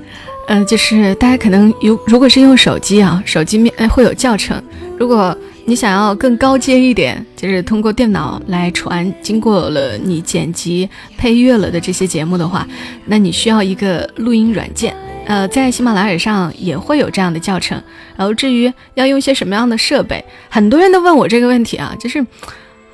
[0.48, 4.62] 呃，就是大家可能有，如果是用手机啊，手机面会有教程。
[4.98, 5.36] 如果
[5.66, 12.68] 你想要更高阶一点，就是通过电脑来传经过了你剪辑配乐了的这些节目的话，
[13.06, 14.96] 那你需要一个录音软件。
[15.26, 17.82] 呃，在喜马拉雅上也会有这样的教程。
[18.16, 22.24] 然后至于要用些什么样的设备，很多人都问我这个问题啊，就是，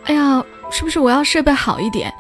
[0.06, 0.42] 哎呀，
[0.72, 2.12] 是不是我要设备好一点？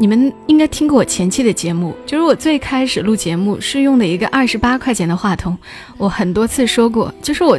[0.00, 5.58] 你们应该听过我前期的节目，就是我最开始录节目是用的一个二十八块钱的话筒。
[5.96, 7.58] 我很多次说过，就是我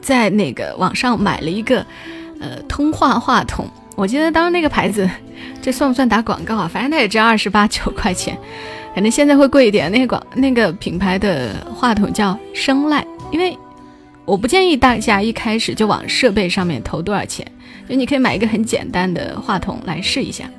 [0.00, 1.86] 在那个网上买了一个
[2.40, 3.64] 呃通话话筒，
[3.94, 5.08] 我记得当时那个牌子，
[5.62, 6.68] 这算不算打广告啊？
[6.72, 8.36] 反正它也值二十八九块钱，
[8.92, 9.88] 可能现在会贵一点。
[9.92, 13.56] 那个广那个品牌的话筒叫声籁，因为
[14.24, 17.46] 我不建议大家一开始就往设备上面投多少钱，
[17.88, 20.50] 就你可以买一个很简单的话筒来试一下。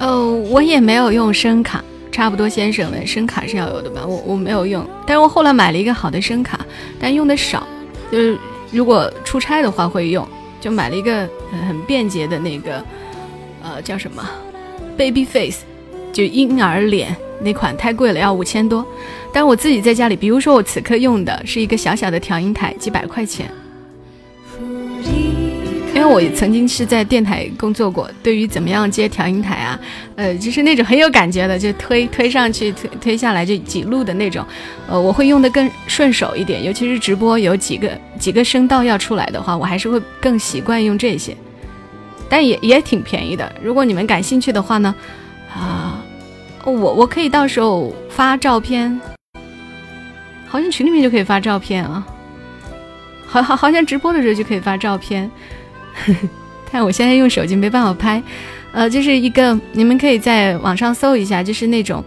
[0.00, 1.82] 哦，我也没有用声卡。
[2.10, 4.04] 差不多，先生们声卡是要有的吧？
[4.06, 6.60] 我我没有用，但是我后来买了一个好的声卡，
[7.00, 7.66] 但用的少，
[8.10, 8.38] 就是
[8.70, 10.28] 如果出差的话会用，
[10.60, 11.26] 就买了一个
[11.66, 12.84] 很便捷的那个，
[13.62, 14.22] 呃，叫什么
[14.98, 15.60] ，Baby Face，
[16.12, 18.86] 就婴儿脸那款，太贵了，要五千多。
[19.32, 23.50] 但我自己在家里，比如说我此刻用的是一个小小的调音台，几百块钱。
[25.94, 29.78] 因为我曾经是在电台工作过，对于怎么样接调音台啊，
[30.16, 34.44] 呃，就是那种很有感觉的，就推推上去、推推下来就几路的那种，
[34.88, 36.64] 呃，我会用的更顺手一点。
[36.64, 41.36] 尤其是直播有几个几个声道要出来的话，我还是会更习惯用这些。
[42.28, 43.52] 但也也挺便宜的。
[43.62, 44.94] 如果你们感兴趣的话呢，
[45.54, 45.81] 啊，
[46.70, 49.00] 我我可以到时候发照片，
[50.46, 52.06] 好像群里面就可以发照片啊，
[53.26, 55.30] 好好好像直播的时候就可以发照片。
[56.70, 58.22] 但我现在用手机没办法拍，
[58.72, 62.02] 呃，就是一个你们可以在网上搜一下，就是那种，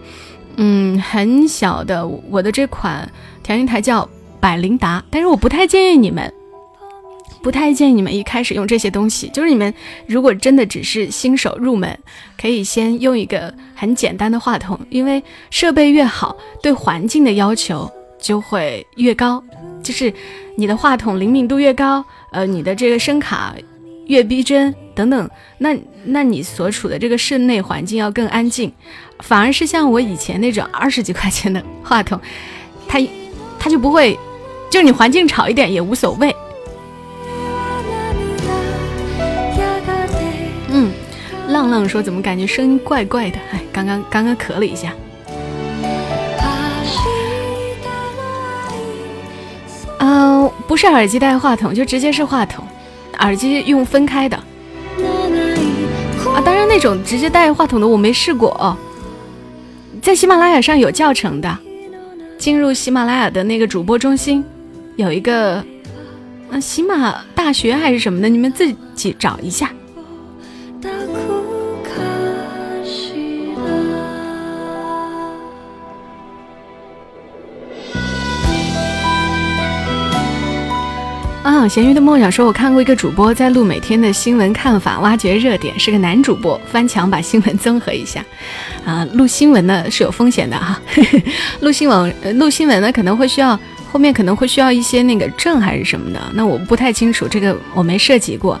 [0.56, 2.04] 嗯，很小的。
[2.06, 3.08] 我的这款
[3.42, 4.08] 调音台叫
[4.40, 6.32] 百灵达，但是我不太建议你们，
[7.42, 9.28] 不太建议你们一开始用这些东西。
[9.28, 9.72] 就是你们
[10.06, 11.98] 如果真的只是新手入门，
[12.40, 19.42] 可以先用一个很简单的话筒，因为设备越好，对环境的要求就会越高，
[19.82, 20.12] 就是
[20.56, 23.54] 你的话筒灵敏度越高，呃，你的这个声卡。
[24.06, 28.72] 越逼真等等，那那你所处的这个室内环境要更安静，
[29.18, 32.20] 反而是像我以前那种二十几块钱的话筒，
[32.86, 33.00] 它
[33.58, 34.16] 它就不会，
[34.70, 36.32] 就是你环境吵一点也无所谓。
[41.56, 43.38] 浪浪说怎么感觉声音怪怪的？
[43.50, 44.92] 哎，刚刚刚刚咳了一下。
[49.98, 52.62] 嗯，不是耳机带话筒，就直接是话筒。
[53.20, 54.44] 耳机用分开的啊，
[56.44, 58.76] 当然那种直接带话筒的我没试过哦，
[60.02, 61.58] 在喜马拉雅上有教程的，
[62.36, 64.44] 进入喜马拉雅的那个主播中心，
[64.96, 65.64] 有一个，
[66.50, 69.70] 嗯，喜马大学还是什么的，你们自己找一下。
[81.46, 88.20] 啊，咸鱼的梦想说，我看过一个主播在录每天的新闻看法，挖掘热点，是个男主播，翻墙把新闻综合一下。
[88.84, 90.80] 啊，录新闻呢是有风险的哈，
[91.60, 93.56] 录新闻呃，录新闻呢可能会需要
[93.92, 98.60] 后面可能会需要一些那个证还是什么的，那我不太清楚，这个我没涉及过。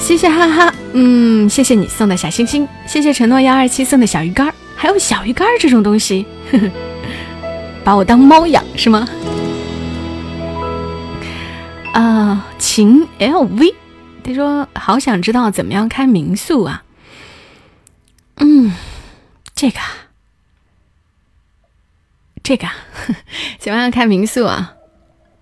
[0.00, 6.24] 谢谢哈哈，嗯，谢谢你送的小星星，谢谢承诺幺二七送的小鱼干，还有小鱼干这种东西，
[7.84, 9.06] 把我当猫养是吗？
[11.92, 13.74] 啊，秦 LV，
[14.24, 16.82] 他说好想知道怎么样开民宿啊。
[18.36, 18.72] 嗯，
[19.54, 19.78] 这个，
[22.42, 22.66] 这个，
[23.58, 24.72] 怎么样开民宿啊？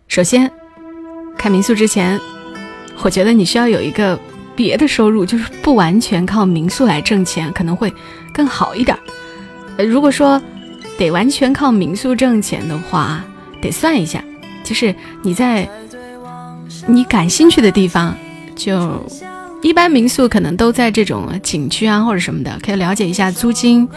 [0.09, 0.51] 首先，
[1.38, 2.20] 开民宿之前，
[3.03, 4.18] 我觉得你需要有一个
[4.57, 7.94] 别的收入，就是不完全靠民宿来挣钱，可能会
[8.34, 8.98] 更好一点。
[9.78, 10.42] 呃，如果说
[10.98, 13.24] 得完全靠民宿挣钱的话，
[13.62, 14.20] 得算一下，
[14.64, 14.92] 就是
[15.22, 15.70] 你在。
[16.93, 18.14] 你感兴趣的地方，
[18.57, 19.07] 就
[19.62, 23.88] 一般民宿可能都在这种景区啊或者什么的，可以了解一下租金，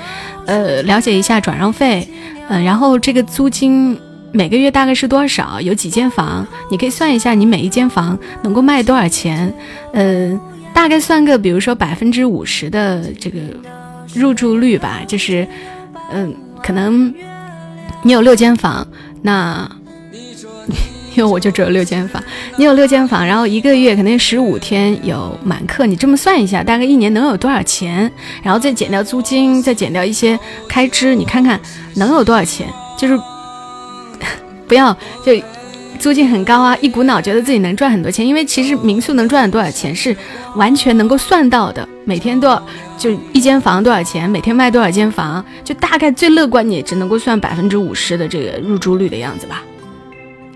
[0.46, 2.08] 呃，了解一下转让费，
[2.48, 3.98] 呃，然后这个租金
[4.32, 5.60] 每个月大概是多少？
[5.60, 6.46] 有几间房？
[6.70, 9.52] 你可以算一下，你每一间房能够卖多少钱？
[9.94, 10.40] 嗯，
[10.72, 13.40] 大概算个，比如说百分之五十的这个
[14.14, 15.48] 入住率吧，就是，
[16.12, 16.32] 嗯，
[16.62, 17.12] 可能
[18.04, 18.88] 你有六间房，
[19.24, 19.68] 那。
[21.16, 22.22] 因为我就只有六间房，
[22.58, 28.12] 你有六间房，然后一个月肯定十五天有满客，你这么算一下，大概一年能有多少钱？
[28.42, 31.60] 然后再减掉租金，再减掉一些开支，你看看
[31.96, 32.68] 能有多少钱？
[32.98, 33.20] 就是
[34.68, 34.92] 不要
[35.26, 35.34] 就
[36.00, 40.16] 租金很高啊，一股脑觉得自己能赚很多钱，因为其实民宿能赚多少钱是
[40.56, 42.62] 完全能够算到的，每天多少
[42.98, 49.62] 就一间房多少钱，每天卖多少间房，就大概最乐观你也只能够算百分之五十的这个入住率的样子吧。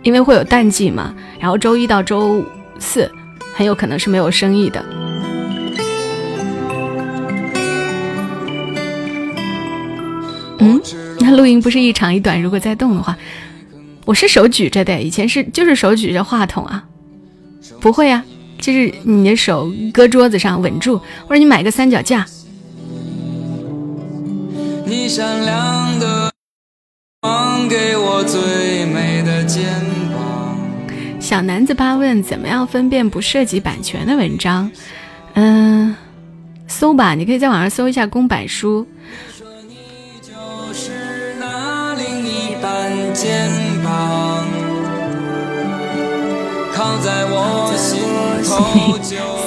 [0.07, 2.41] 因为会有淡季嘛，然后周一到周
[2.79, 3.11] 四
[3.53, 4.81] 很有可能是没有生意的。
[10.59, 10.81] 嗯，
[11.19, 13.17] 那录音不是一长一短，如果在动的话，
[14.05, 16.85] 我是手举着的，以前是就是手举着话筒啊，
[17.81, 18.23] 不会啊，
[18.61, 22.25] 就是你的手搁桌子上稳住，或者你买个三脚架。
[24.85, 26.31] 你善良的
[27.69, 29.86] 给我最美的肩。
[31.28, 34.71] 小男子八问：怎么样分辨不涉及版权的文章？
[35.34, 35.93] 嗯，
[36.69, 38.88] 搜吧，你可以在网上搜一下公版书。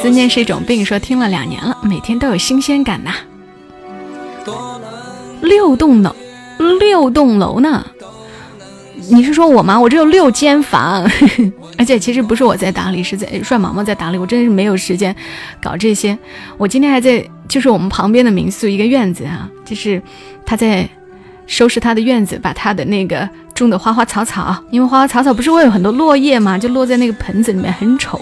[0.03, 3.14] 思念是一种病，说听了两年了，每天都有新鲜感呐。
[5.41, 6.14] 六栋楼，
[6.78, 7.87] 六栋楼呢？
[9.09, 9.78] 你是说我吗？
[9.78, 11.09] 我这有六间房，
[11.78, 14.18] 而且其实不是我在打理，是在帅毛毛在打理。
[14.18, 15.14] 我真的是没有时间
[15.62, 16.16] 搞这些。
[16.59, 20.03] 我今天还在，就是我们旁边的民宿一个院子啊，就是
[20.44, 20.88] 他在
[21.46, 28.20] 收拾他的院子，把他的那个种的花花草草，因为花花草草不是会有很多落叶嘛，就落在那个盆子里面很丑，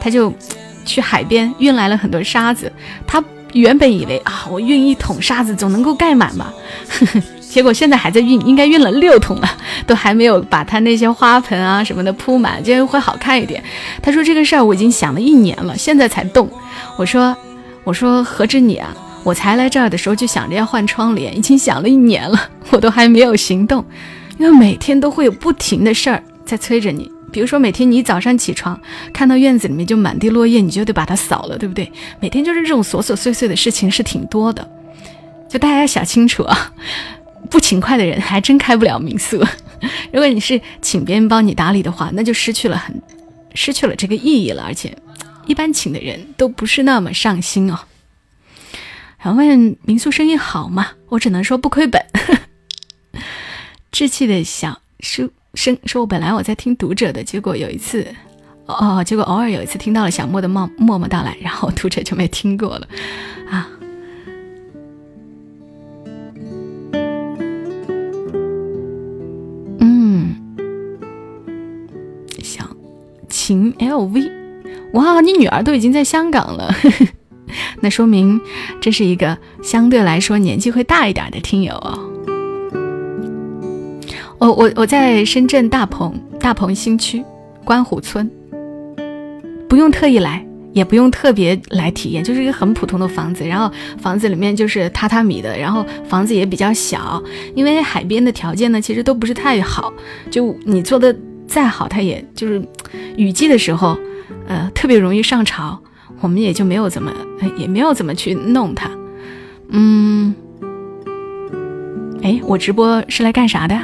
[0.00, 0.32] 他就
[0.84, 2.72] 去海边运来了很多沙子，
[3.06, 3.22] 他。
[3.54, 6.52] 原本以为啊，我运一桶沙子总能够盖满吧，
[6.86, 9.48] 呵 呵结果现在还在运，应该运了六桶了，
[9.86, 13.62] 都还没有把他那些花盆啊什么的铺满，这样会好看一点。
[14.02, 16.48] 他说这个事儿我已经想了一年了，现在才动。
[16.96, 17.36] 我说
[17.84, 18.94] 我说何止你啊，
[19.24, 22.38] 我才来这儿的时候就想着要换窗帘，已经想了一年了，
[22.70, 23.84] 我都还没有行动，
[24.36, 27.10] 因为每天都会有不停的事儿在催着你。
[27.30, 28.78] 比如说，每天你早上起床
[29.12, 31.90] 看到院子里面就满地落叶，你就得把它扫了，对不对？
[32.20, 34.66] 每天就是这种琐琐碎碎的事情是挺多的，
[35.48, 36.72] 就大家要想清楚啊！
[37.50, 39.38] 不勤快的人还真开不了民宿。
[40.12, 43.00] 如果你是请别人帮你打理的话，那就失去了很
[43.54, 44.96] 失去了这个意义了，而且
[45.46, 47.78] 一般请的人都不是那么上心哦。
[49.22, 50.92] 然后问民宿生意好吗？
[51.08, 52.04] 我只能说不亏本。
[53.92, 55.30] 稚气的小书。
[55.54, 58.06] 生说，我本来我在听读者的，结果有一次，
[58.66, 62.86] 哦，结果偶尔有一次听到了小莫的默默默到来，然后读者就没听过了，
[73.48, 74.30] 秦 LV，
[74.92, 76.70] 哇，你女儿都已经在香港了，
[77.80, 78.38] 那说明
[78.78, 81.98] 这是一个相对来说年纪会大一点的听友哦。
[84.38, 87.24] 我我我在深圳大鹏大鹏新区
[87.64, 88.30] 观湖村，
[89.66, 97.22] 不用特意来，也不用特别来体验，就是一个很普通的房子，然后房子里面就是榻榻米的，然后房子也比较小，
[97.54, 99.90] 因为海边的条件呢其实都不是太好，
[100.30, 102.62] 就你做的再好，它也就是
[103.16, 103.98] 雨季的时候，
[104.46, 105.78] 呃特别容易上潮，
[106.20, 107.12] 我们也就没有怎么
[107.56, 108.90] 也没有怎么去弄它，
[109.70, 110.34] 嗯，
[112.22, 113.78] 哎，我直播是来干啥的？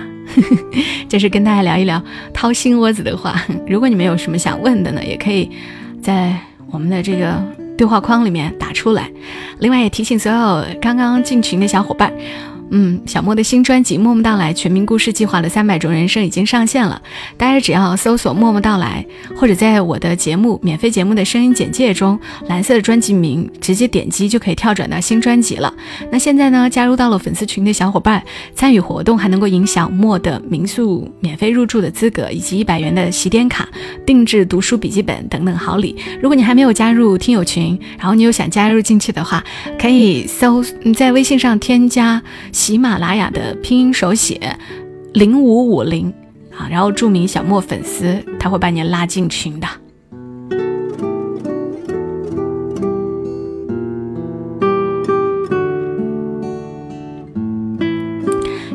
[1.09, 2.03] 就是跟大家聊一聊
[2.33, 3.41] 掏心窝子的话。
[3.67, 5.51] 如果你们有什么想问的呢，也可以
[6.03, 6.35] 在
[6.71, 7.41] 我们的这个
[7.77, 9.09] 对话框里面打出来。
[9.59, 12.13] 另外也提醒所有刚刚进群的小伙伴。
[12.77, 17.01] 嗯，小莫的新专辑《默默到来》全民故事计划的三百种人生已经上线了，
[17.37, 19.07] 大家只要搜索“默默到来”，
[19.39, 22.19] 或者在我的节目免费节目的声音简介中，
[22.49, 25.73] 蓝色的专辑名直接点击就可以跳转到新专辑了。
[26.11, 28.21] 那现在呢，加入到了粉丝群的小伙伴，
[28.57, 33.69] 参与活动还能够赢小莫的民宿免费入住的资格，以及一百元的洗点卡、
[34.05, 35.95] 定制读书笔记本等等好礼。
[36.21, 39.45] 如果你还没有加入听友群，然后你又想加入进去的话，
[39.79, 40.61] 可以搜
[40.97, 42.21] 在微信上添加。
[42.65, 44.57] 喜马拉雅的拼音手写
[45.13, 46.11] 零五五零
[46.51, 49.69] 啊，然后注明小莫粉丝，他会把你拉进群的。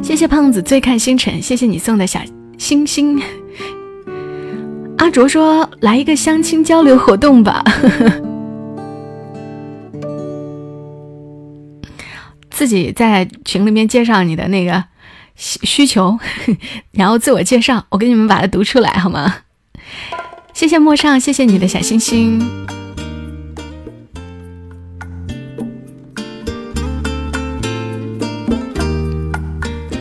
[0.03, 2.19] 谢谢胖子醉看星辰，谢谢你送的小
[2.59, 3.19] 星星。
[4.99, 7.63] 阿卓说：“来一个相亲交流活动吧。”
[12.59, 14.83] 自己在群里面介绍你的那个
[15.37, 16.19] 需求，
[16.91, 19.33] 然后自我介绍，我给你们把它读出来好吗？
[20.51, 22.37] 谢谢陌上，谢谢你的小心心。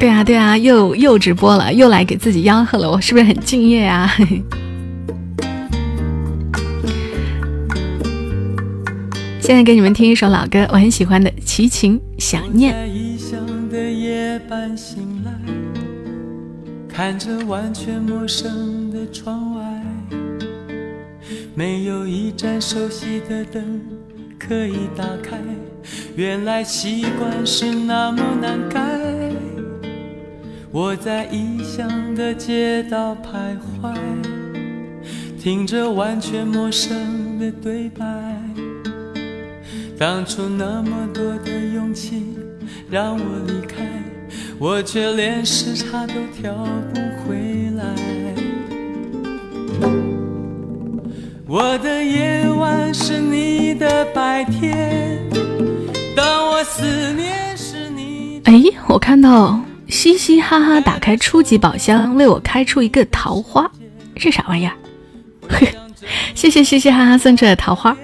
[0.01, 4.13] 对啊对啊，又又直播了，又来给自己吆喝了，我是不是很敬业啊？
[9.49, 12.71] 现在给你们听一首老歌，我很喜欢的《齐秦想念》。
[12.77, 15.33] 在异乡的夜半醒来
[16.87, 19.83] 看着完全陌生的窗外，
[21.55, 23.81] 没有一盏熟悉的灯
[24.39, 25.39] 可以打开。
[26.15, 28.83] 原来习惯是那么难改。
[30.71, 33.97] 我在异乡的街道徘徊，
[35.43, 38.05] 听着完全陌生的对白。
[39.99, 42.23] 当初那么多的勇气
[42.89, 43.85] 让我离开，
[44.57, 46.55] 我却连时差都调
[46.95, 47.85] 不回来。
[51.49, 55.19] 我的夜晚是你的白天，
[56.15, 58.41] 当我思念是你。
[58.45, 59.61] 哎，我看到。
[59.89, 63.69] 嘻嘻哈哈，打开初级宝箱，为我开出一个桃花，
[64.17, 64.75] 是啥玩意儿？
[66.37, 67.97] 谢谢嘻嘻哈哈送出的桃花，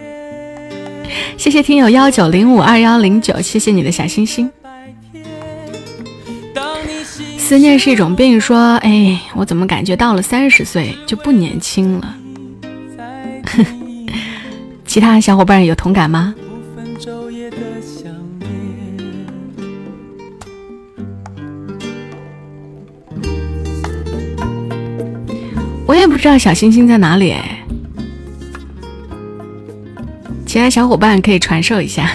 [1.36, 4.50] 谢谢听友幺九零五二幺零九，谢谢你的小心心。
[7.36, 12.16] 思念是一种病，说，哎，我怎么感觉到了三十岁就不年轻了？
[14.86, 16.34] 其他小伙伴有同感吗？
[25.86, 27.63] 我也不知道小星星在哪里哎，
[30.54, 32.08] 其他小伙伴可以传授一下。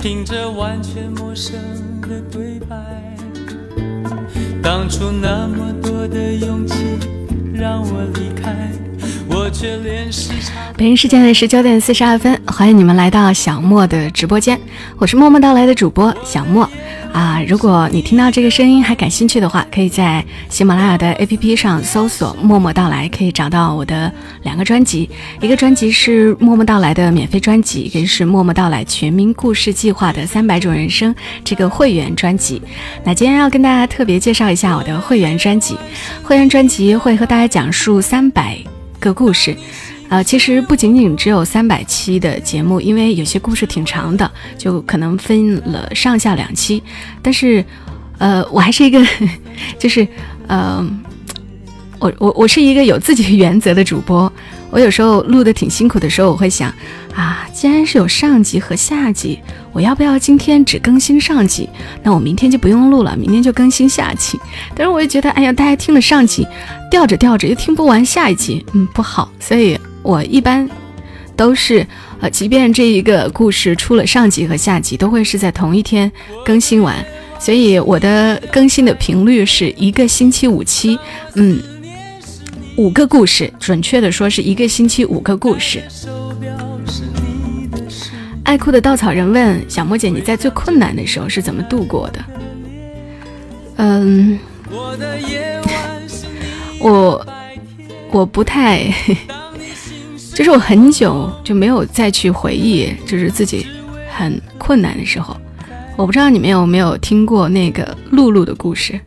[0.00, 1.54] 听着完全陌生
[2.02, 2.76] 的对白。
[4.62, 6.74] 当初那么多的勇气
[7.52, 8.70] 让我离开。
[9.28, 10.32] 我却连是
[10.76, 14.58] 北京时间的十九点四十二分，欢迎你们来到小莫的直播间，
[14.98, 16.68] 我是默默到来的主播小莫
[17.18, 17.42] 啊。
[17.48, 24.12] 如果你听到这个声音还感兴趣的话，可以在喜马拉雅的 APP 上搜索“默默到来”，可以找到我的
[24.42, 25.10] 两个专辑，
[25.40, 32.62] 一个专辑是“默默到来”的免费专辑，一个是“默默到来全民故事计划”的三百种人生这个会员专辑。
[33.04, 35.76] 那今天要跟大家特别介绍一下我的会员专辑，
[36.22, 38.56] 会员专辑会和大家讲述三百。
[39.00, 39.56] 个故事，
[40.08, 46.82] 呃，其实不仅仅只有三百期的节目，因为有些故事挺长的，就可能分了上下两期。
[47.20, 47.64] 但是，
[48.18, 49.04] 呃，我还是一个，
[49.78, 50.06] 就是，
[50.46, 50.84] 呃，
[51.98, 54.32] 我我我是一个有自己原则的主播。
[54.70, 56.70] 我有时候录的挺辛苦的时候，我会想，
[57.14, 59.38] 啊，既然是有上集和下集，
[59.72, 61.66] 我要不要今天只更新上集？
[62.02, 64.38] 那我明天就不用录了，明天就更新下集。
[64.74, 66.46] 但是我也觉得，哎呀，大家听了上集，
[66.90, 69.30] 吊着吊着又听不完下一集，嗯，不好。
[69.40, 69.78] 所以
[70.08, 70.66] 我一般
[71.36, 71.86] 都是，
[72.18, 76.10] 呃，即便这一个故事出了上集和下集，都会是在同一天
[76.42, 76.96] 更新完。
[77.38, 80.98] 所以我的更新的频率是一个星期五期，
[81.34, 81.60] 嗯。
[82.78, 85.82] 五个故事，准确的说是一个星期五个故事。
[88.44, 92.24] 爱哭的稻草人问小莫姐：“你在最困难的时候是怎么度过的？”
[93.76, 94.38] 嗯，
[96.80, 97.26] 我
[98.10, 98.94] 我不太，
[100.38, 103.66] 就是我很久就没有再去回忆，就是自己
[104.08, 105.36] 很困难的时候。
[105.96, 109.00] 我不知道你们有没有听过那个露露的故事。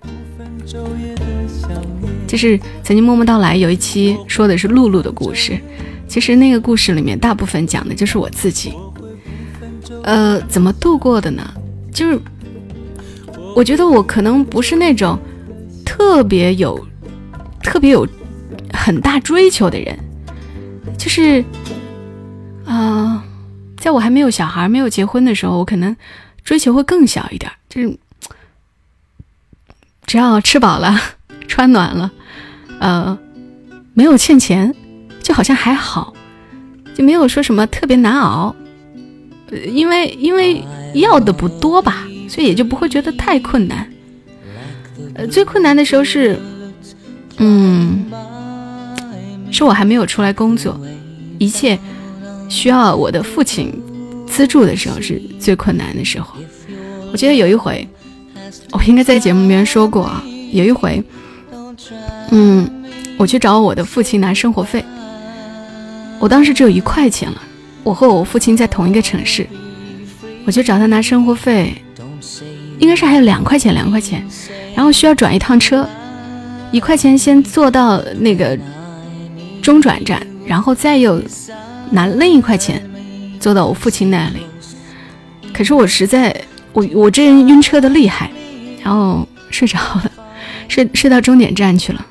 [2.28, 5.58] 就是曾经默默到来有一期说的是露露的故事，
[6.06, 8.74] 其实那个故事里面大部分讲的就是我自己，
[10.04, 11.50] 呃，怎么度过的呢？
[11.94, 12.20] 就是
[13.56, 15.18] 我觉得我可能不是那种
[15.86, 16.78] 特别有、
[17.64, 18.06] 特别有
[18.74, 19.98] 很大追求的人，
[21.02, 21.44] 就是
[22.64, 23.24] 啊，
[23.80, 25.98] 在我还没有小孩、没有结婚的时候，我可能
[26.44, 27.98] 追求会更小一点，就是
[30.06, 30.96] 只要吃饱了、
[31.48, 32.12] 穿暖了。
[32.80, 33.18] 呃，
[33.96, 34.76] 没有欠钱，
[35.24, 36.14] 就好像还好，
[36.94, 38.56] 就没有说什么特别难熬，
[39.50, 43.92] 呃，因为因为要的不多吧，所以也就不会觉得太困难。
[45.16, 46.40] 呃，最困难的时候是，
[47.38, 48.06] 嗯，
[49.52, 50.80] 是我还没有出来工作，
[51.38, 51.78] 一切
[52.50, 53.72] 需要我的父亲
[54.26, 56.36] 资助的时候是最困难的时候。
[57.12, 57.88] 我记得有一回，
[58.72, 61.04] 我应该在节目里面说过啊，有一回。
[62.32, 62.70] 嗯，
[63.18, 64.84] 我去找我的父亲拿生活费。
[66.18, 67.42] 我当时只有一块钱了，
[67.84, 69.46] 我和我父亲在同一个城市，
[70.46, 71.74] 我去找他拿生活费，
[72.80, 74.26] 应该是还有两块钱，两块钱，
[74.74, 75.86] 然后需要转一趟车，
[76.72, 78.58] 一块钱先坐到那个
[79.62, 81.22] 中转站，然后再又
[81.92, 82.82] 拿另一块钱
[83.40, 84.40] 坐到我父亲那里，
[85.54, 86.36] 可是我实在，
[86.74, 88.32] 我我这人晕车的厉害，
[88.84, 90.12] 然后睡着了，
[90.68, 92.06] 睡睡到终点站去了。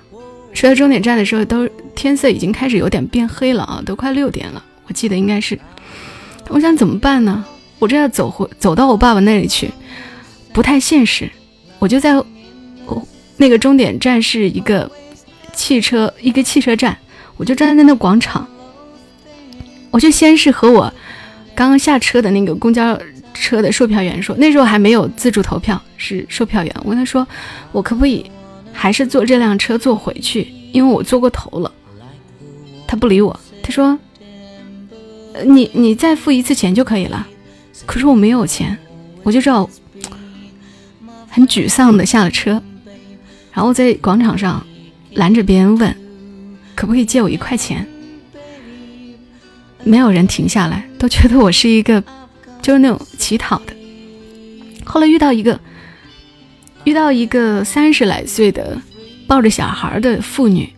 [0.52, 4.62] 睡到终点站的时候，都天色已经开始有点变黑了啊，都快六点了。
[4.86, 5.58] 我记得应该是，
[6.48, 7.44] 我想怎么办呢？
[7.78, 9.70] 我这要走回走到我爸爸那里去，
[10.52, 11.30] 不太现实。
[11.78, 12.14] 我就在，
[12.84, 14.90] 我那个终点站是一个
[15.54, 16.98] 汽车一个汽车站，
[17.40, 18.46] 我就站在那广场。
[19.90, 20.92] 我就先是和我
[21.54, 23.00] 刚刚下车的那个公交
[23.32, 26.76] 车的售票员说，那时候还没有自助投票，是售票员。
[26.84, 27.26] 我跟他说，
[27.72, 28.30] 我可不可以
[28.74, 30.52] 还是坐这辆车坐回去？
[30.70, 31.72] 因为我坐过头了。
[32.86, 33.98] 他不理我，他说
[35.46, 37.26] ：“你你再付一次钱就可以了。”
[37.86, 38.76] 可是我没有钱，
[39.22, 39.68] 我就知道
[41.30, 42.62] 很沮丧的下了车，
[43.52, 44.64] 然后在广场上
[45.14, 45.96] 拦着别人问，
[46.74, 47.86] 可不可以借我一块钱？
[49.82, 52.02] 没有人停下来，都觉得我是一个，
[52.60, 53.72] 就是那种乞讨的。
[54.84, 55.58] 后来遇到一个，
[56.84, 58.76] 遇到一个三十来岁的
[59.26, 60.70] 抱着小孩的妇女，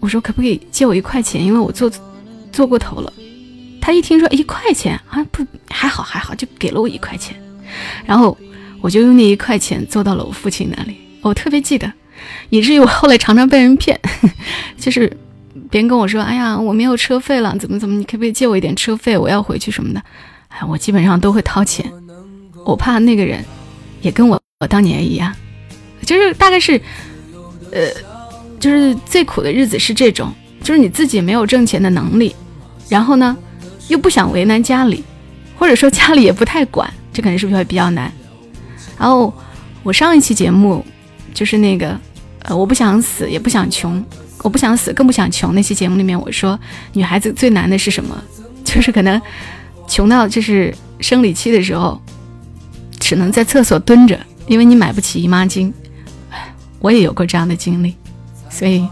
[0.00, 1.44] 我说可不可以借我一块钱？
[1.44, 1.90] 因为我坐
[2.50, 3.12] 坐过头了。
[3.80, 7.36] 她一听说一块钱啊，不还好还好，就给了我一块钱。
[8.06, 8.36] 然后
[8.80, 10.96] 我就用那一块钱坐到了我父亲那里。
[11.20, 11.92] 我特别记得，
[12.50, 13.98] 以至于我后来常常被人骗，
[14.78, 15.10] 就是。
[15.70, 17.96] 别人跟我说：“哎呀，我没有车费了，怎么怎么？
[17.96, 19.16] 你可不可以借我一点车费？
[19.16, 20.00] 我要回去什么的。”
[20.48, 21.90] 哎，我基本上都会掏钱，
[22.64, 23.42] 我怕那个人
[24.02, 25.34] 也跟我我当年一样，
[26.02, 26.80] 就是大概是，
[27.72, 27.88] 呃，
[28.60, 32.36] 就是最苦的日子是这种，就是你自己没有挣钱的能力，
[32.88, 33.36] 然后呢
[33.88, 35.02] 又不想为难家里，
[35.58, 38.12] 或者说家里也不太管，这肯定是会比较难。
[38.98, 39.32] 然后
[39.82, 40.84] 我上一期节目
[41.34, 41.98] 就是那个，
[42.46, 44.02] 呃，我不想死也不想穷。
[44.42, 45.54] 我不想死，更不想穷。
[45.54, 46.58] 那期节目里面我说，
[46.92, 48.16] 女孩子最难的是什么？
[48.64, 49.20] 就是可能
[49.88, 52.00] 穷到就是生理期的时候，
[53.00, 55.72] 只能在厕所蹲着，因为你买不起姨妈巾。
[56.78, 57.96] 我也有过这样的经历，
[58.48, 58.86] 所以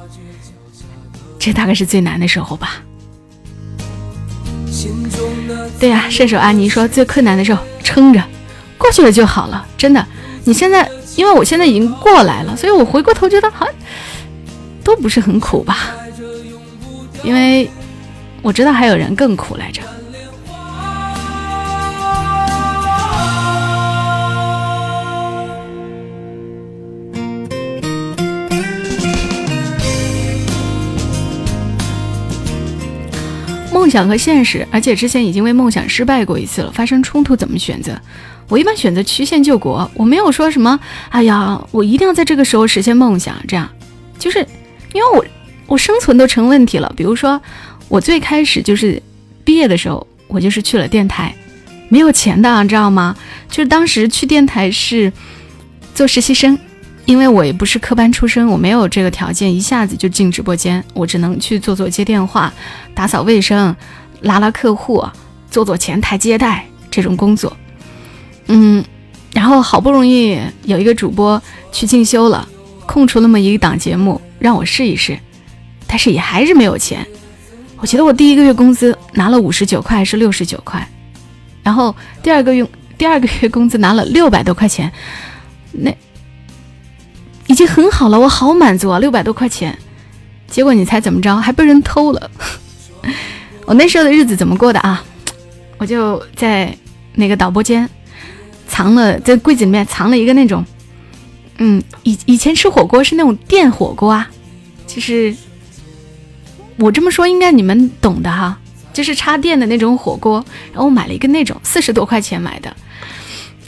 [1.38, 2.82] 这大概是最难的时候吧。
[5.78, 8.20] 对呀，射手安妮说最困难的时候撑着，
[8.78, 9.64] 过去了就好了。
[9.76, 10.04] 真的，
[10.44, 13.74] 你现在因为我现在已经过来了，所以我回过头觉得好像。
[14.84, 15.94] 都不是很苦吧，
[17.22, 17.66] 因为
[18.42, 19.80] 我知道还有人更苦来着。
[33.72, 37.98] 梦想和现实，而且之前已经为梦想失败过一次了，发生冲突怎么选择？
[38.48, 40.78] 我一般选择曲线救国，我没有说什么，
[41.10, 43.68] 哎呀，我一定要在这个时候实现梦想，这样
[44.18, 44.46] 就是。
[44.92, 45.24] 因为我
[45.66, 47.42] 我生存都成问题了，比如说
[47.88, 49.02] 我最开始就是
[49.44, 51.34] 毕业的时候，我就是去了电台，
[51.88, 53.16] 没有钱的，知道吗？
[53.48, 55.12] 就是当时去电台是
[55.96, 56.56] 做实习生，
[57.06, 62.54] 因为我也不是科班出身，我没有这个条件一下子就进直播间，我只能去做做接电话、
[62.94, 63.74] 打扫卫生、
[64.20, 65.04] 拉拉客户、
[65.50, 67.52] 做做前台接待这种工作。
[68.46, 68.84] 嗯，
[69.32, 71.40] 然后好不容易有一个主播
[71.72, 72.48] 去进修了，
[72.86, 74.20] 空出那么一档节目。
[74.40, 75.18] 让我试一试，
[75.86, 77.06] 但是也还是没有钱。
[77.78, 80.86] 我觉得我第一个月工资拿了五十九块还是六十九块，
[81.62, 82.66] 然后第二个月
[82.98, 84.92] 第二个月工资拿了六百多块钱，
[85.72, 85.90] 那
[87.46, 89.78] 已经很好了，我好满足啊，六百多块钱。
[90.46, 91.34] 结果你猜怎么着？
[91.34, 92.30] 还被人偷了。
[93.64, 95.02] 我那时候的日子怎么过的啊？
[95.78, 96.76] 我就在
[97.14, 97.88] 那个导播间
[98.66, 100.64] 藏了，在柜子里面藏了一个那种。
[101.58, 104.28] 嗯，以以前吃火锅是那种电火锅啊，
[104.86, 105.34] 就是
[106.76, 108.58] 我这么说应该你们懂的哈，
[108.92, 110.44] 就是插电的那种火锅。
[110.72, 112.74] 然后我买了一个那种四十多块钱买的，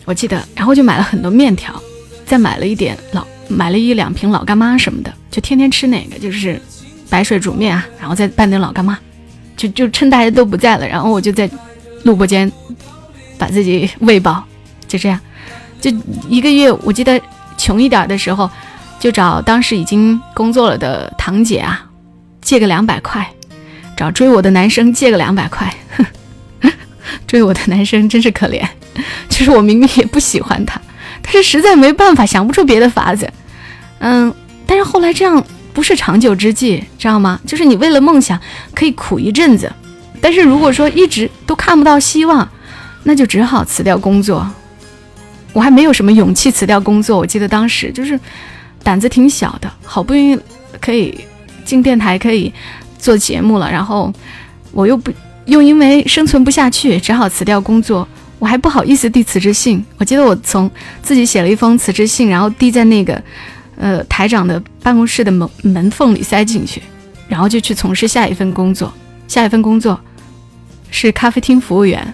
[0.04, 1.80] 我记得，然后就买了很多面条，
[2.24, 6.60] 再买了一点老，买了一两瓶老干妈什么的，就天天吃那个，就是
[7.08, 8.98] 白水煮面啊，然后再拌点老干妈，
[9.56, 11.48] 就就趁大家都不在了，然后我就在
[12.02, 12.50] 录播间
[13.38, 14.44] 把自己喂饱，
[14.86, 15.18] 就这样，
[15.80, 15.90] 就
[16.28, 17.20] 一个月，我记得。
[17.58, 18.48] 穷一点的时候，
[19.00, 21.86] 就找当时已经工作了的堂姐啊，
[22.42, 23.24] 借个两百块；
[23.96, 25.74] 找追我的男生借个两百块。
[27.26, 28.62] 追我的男生真是可怜，
[29.30, 30.78] 就是我明明也不喜欢他，
[31.22, 33.26] 但是实在没办法，想不出别的法子。
[34.00, 34.32] 嗯，
[34.66, 37.40] 但是后来这样不是长久之计，知道吗？
[37.46, 38.38] 就是你为了梦想
[38.74, 39.72] 可以苦一阵子，
[40.20, 42.46] 但是如果说一直都看不到希望，
[43.04, 44.46] 那就只好辞掉工作。
[45.56, 48.20] 我还没有什么勇气辞掉工作，我记得当时就是
[48.82, 50.38] 胆子挺小的，好不容易
[50.82, 51.18] 可以
[51.64, 52.52] 进电台，可以
[52.98, 54.12] 做节目了，然后
[54.70, 55.10] 我又不
[55.46, 58.06] 又因为生存不下去，只好辞掉工作。
[58.38, 59.82] 我还不好意思递辞职信。
[59.96, 63.18] 我记得我从自己写了一封辞职信，然后递在那个
[63.78, 66.82] 呃台长的办公室的门门缝里塞进去，
[67.28, 68.92] 然后就去从事下一份工作。
[69.26, 69.98] 下一份工作
[70.90, 72.12] 是咖啡厅服务员，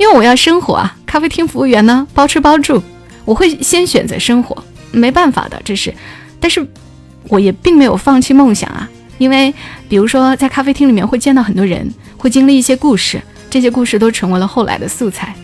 [0.00, 0.96] 因为我要生活啊。
[1.04, 2.82] 咖啡厅服务员呢，包吃包住，
[3.26, 4.56] 我会先选择生活，
[4.92, 5.92] 没办法的，这是。
[6.40, 6.66] 但是
[7.28, 8.88] 我也并没有放弃梦想啊。
[9.18, 9.52] 因为，
[9.90, 13.20] 比如说，在咖啡厅里面会见到很多人，会经历一些故事，
[13.50, 15.34] 这些故事都成为了后来的素材。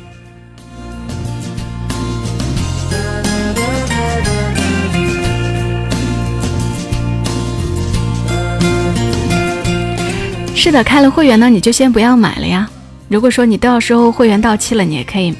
[10.54, 12.66] 是的，开了会员呢，你就先不要买了呀。
[13.08, 15.34] 如果说你到时候会员到期了，你也可以，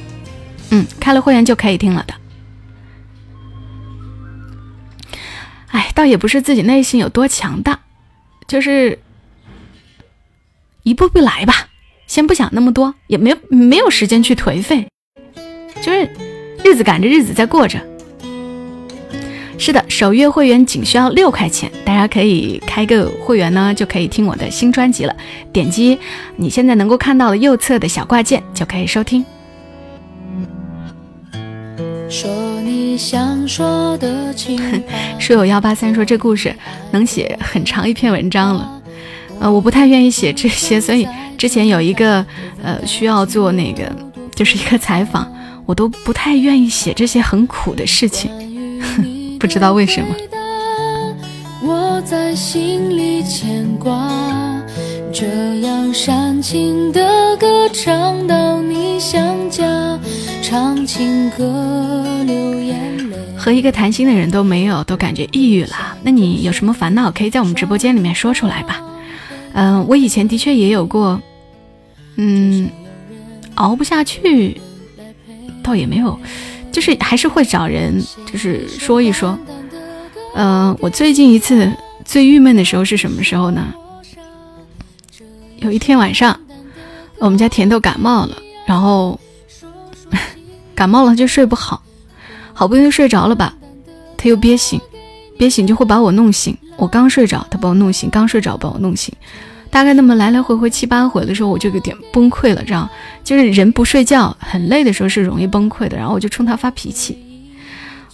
[0.71, 2.15] 嗯，开了会员就可以听了的。
[5.69, 7.81] 哎，倒也不是自己内心有多强大。
[8.47, 9.01] 就是
[10.85, 11.67] 一步步来吧，
[12.07, 14.87] 先不想那么多，也没没有时间去颓废，
[15.83, 16.09] 就是
[16.65, 17.85] 日子赶着日子在过着。
[19.59, 25.17] 是的，首月会员仅需要六块钱，大家可以开个会员呢，就可以听我的新专辑了。
[25.53, 25.99] 点击
[26.37, 29.25] 你现在能够看到的右侧的小挂件，就可以收听。
[32.09, 34.61] 说你想说的情
[35.19, 36.55] 书友 幺八三说这故事
[36.93, 38.83] 能写很长一篇文章了，
[39.41, 42.25] 呃，我不太愿意写这些，所以之前有一个
[42.63, 43.91] 呃需要做那个
[44.35, 45.27] 就是一个采访，
[45.65, 48.31] 我都不太愿意写这些很苦的事情，
[49.39, 50.15] 不知道为什么。
[51.63, 54.11] 我在心里牵挂，
[55.13, 55.27] 这
[55.61, 59.99] 样煽情的歌唱到你想家。
[60.43, 61.43] 唱情歌
[62.25, 65.97] 流眼泪，和一个谈心的人都没有，都感觉抑郁了。
[66.05, 68.81] 那你有什么烦恼，可以在我们直播间里面说出来吧。
[69.55, 71.21] 嗯，我以前的确也有过，
[72.15, 72.71] 嗯，
[73.57, 74.61] 熬不下去，
[75.65, 76.17] 倒也没有，
[76.77, 79.39] 就是还是会找人，就是说一说。
[80.35, 81.73] 嗯，我最近一次
[82.05, 83.73] 最郁闷的时候是什么时候呢？
[85.57, 86.39] 有一天晚上，
[87.19, 89.19] 我们家甜豆感冒了，然后。
[90.75, 91.83] 感冒了就睡不好，
[92.53, 93.55] 好不容易睡着了吧，
[94.19, 94.79] 他又憋醒，
[95.39, 96.55] 憋醒就会把我弄醒。
[96.77, 99.15] 我刚睡着，他把我弄醒；刚睡着把我弄醒，
[99.71, 102.63] 大概那么来来回回七八回的时候，我就有点崩溃了。
[102.65, 102.89] 这样
[103.25, 105.97] 就是人不睡觉很累的时候是容易崩溃的。
[105.97, 107.19] 然后我就冲他发脾气，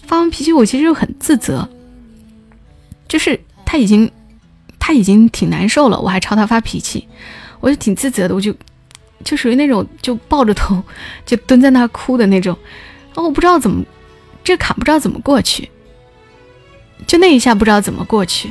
[0.07, 1.68] 发完脾气我其实又很自责，
[3.07, 4.11] 就是他已经
[4.78, 7.07] 他已经挺难受了，我还朝他发脾气，
[7.61, 8.55] 我就挺自责的，我就。
[9.24, 10.82] 就属于那种就抱着头
[11.24, 12.59] 就蹲在那哭的那种，
[13.14, 13.84] 然后我不知道怎么
[14.42, 15.70] 这坎不知道怎么过去，
[17.07, 18.50] 就那一下不知道怎么过去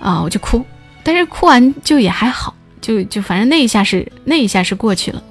[0.00, 0.66] 啊，我就哭，
[1.04, 5.22] 但是哭完就也还好，就就反正那一下是那一下是过去了。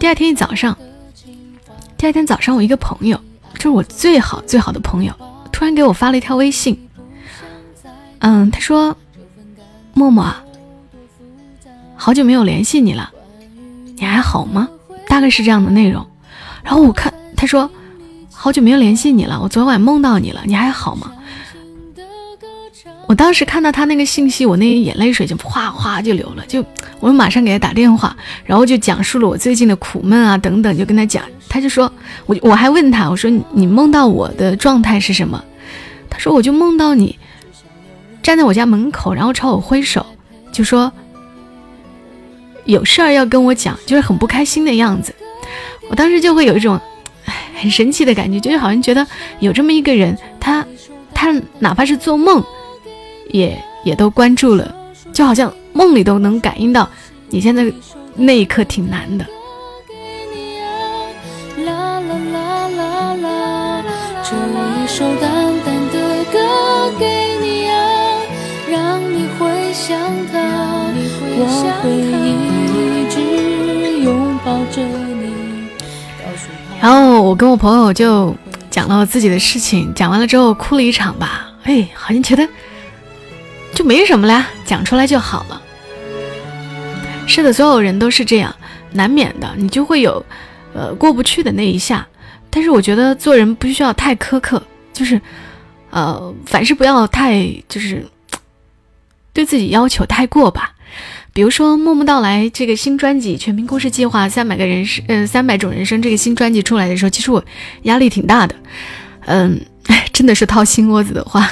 [0.00, 0.76] 第二天一早上，
[1.96, 3.20] 第二天早上我一个朋友，
[3.54, 5.14] 就是我最好最好的朋友，
[5.52, 6.88] 突然给我发了一条微信，
[8.18, 8.96] 嗯，他说
[9.94, 10.34] ：“默默，
[11.94, 13.10] 好久没有联系你了。”
[13.96, 14.68] 你还好吗？
[15.06, 16.04] 大概是这样的内容。
[16.64, 17.70] 然后我看他说，
[18.32, 21.12] 好久没有联系你了，我昨晚梦到你了，你还好吗？
[23.06, 26.64] 我当时看到他那个信息，我那眼泪水就哗哗就流了，就
[27.00, 31.24] 我马上给他打电话，然后就讲述了我最近的苦闷啊等等，就跟他讲。
[31.48, 31.92] 他就说
[32.26, 35.44] 我我还问他，我说你梦到我的状态是什么？
[36.08, 37.18] 他说我就梦到你
[38.22, 40.04] 站在我家门口，然后朝我挥手，
[40.52, 40.92] 就说。
[42.66, 45.14] 有事儿要跟我讲，就是很不开心的样子。
[45.90, 46.80] 我当时就会有一种，
[47.60, 49.06] 很神奇的感觉，就是好像觉得
[49.38, 50.64] 有这么一个人，他，
[51.12, 52.42] 他哪怕是做梦，
[53.34, 54.72] 也也都关注了，
[55.12, 56.88] 就好像梦里都能感应到
[57.30, 57.64] 你现在
[58.14, 59.26] 那一刻挺难的。
[64.22, 67.76] 这一首淡淡的歌给你啊，
[68.70, 69.98] 让你回想
[70.32, 70.38] 他，
[71.36, 72.14] 我会。
[76.80, 78.32] 然后我跟我朋友就
[78.70, 81.50] 讲了我自己的事情，讲完了之后哭了一场吧。
[81.64, 82.46] 哎，好像觉得
[83.74, 85.60] 就没什么了，讲出来就好了。
[87.26, 88.54] 是的，所有人都是这样，
[88.92, 90.24] 难免的，你就会有
[90.72, 92.06] 呃过不去的那一下。
[92.50, 94.62] 但是我觉得做人不需要太苛刻，
[94.92, 95.20] 就是
[95.90, 98.06] 呃凡事不要太就是
[99.32, 100.72] 对自己要求太过吧。
[101.32, 107.44] 比如说《默默到来》这个新专辑《全民故事计划》三百个人生，呃，三百种人生这个新专辑出来的时候，其实我
[107.82, 108.54] 压力挺大的，
[109.26, 109.60] 嗯，
[110.12, 111.50] 真的是掏心窝子的话，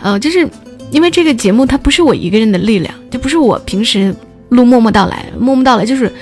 [0.00, 0.48] 呃，就是
[0.92, 4.14] 因为这个节目它不是我一个人的力量，就不是我平时
[4.50, 6.12] 录《默默到来》，《默默到来》就是，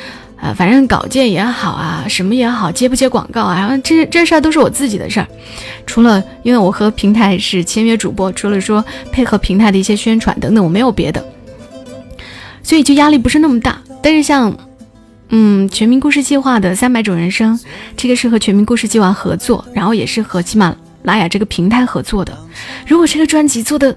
[0.41, 5.27] 呃，反正稿件也好啊，什么也好，接不接广告啊，这这事儿都是我自己的事儿。
[5.85, 11.23] 除了因为我和平台是签约主播，除了说配合平台的一些宣传等等，我没有别的，
[12.62, 13.83] 所以就压力不是那么大。
[14.01, 14.57] 但是像，
[15.31, 17.59] 嗯，全民故事计划的三百种人生，
[17.97, 22.39] 这个是和全民故事计划合作，然后也是和喜马拉雅这个平台合作的。
[22.87, 23.95] 如果这个专辑做的，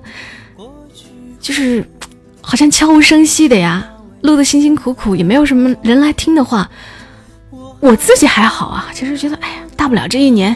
[1.43, 1.87] 就是
[2.41, 3.87] 好像悄无声息的呀。
[4.21, 6.69] 录的辛辛苦苦也没有什么人来听的话，
[7.81, 10.55] 我自己还好啊，其实觉得哎呀，大不了这一年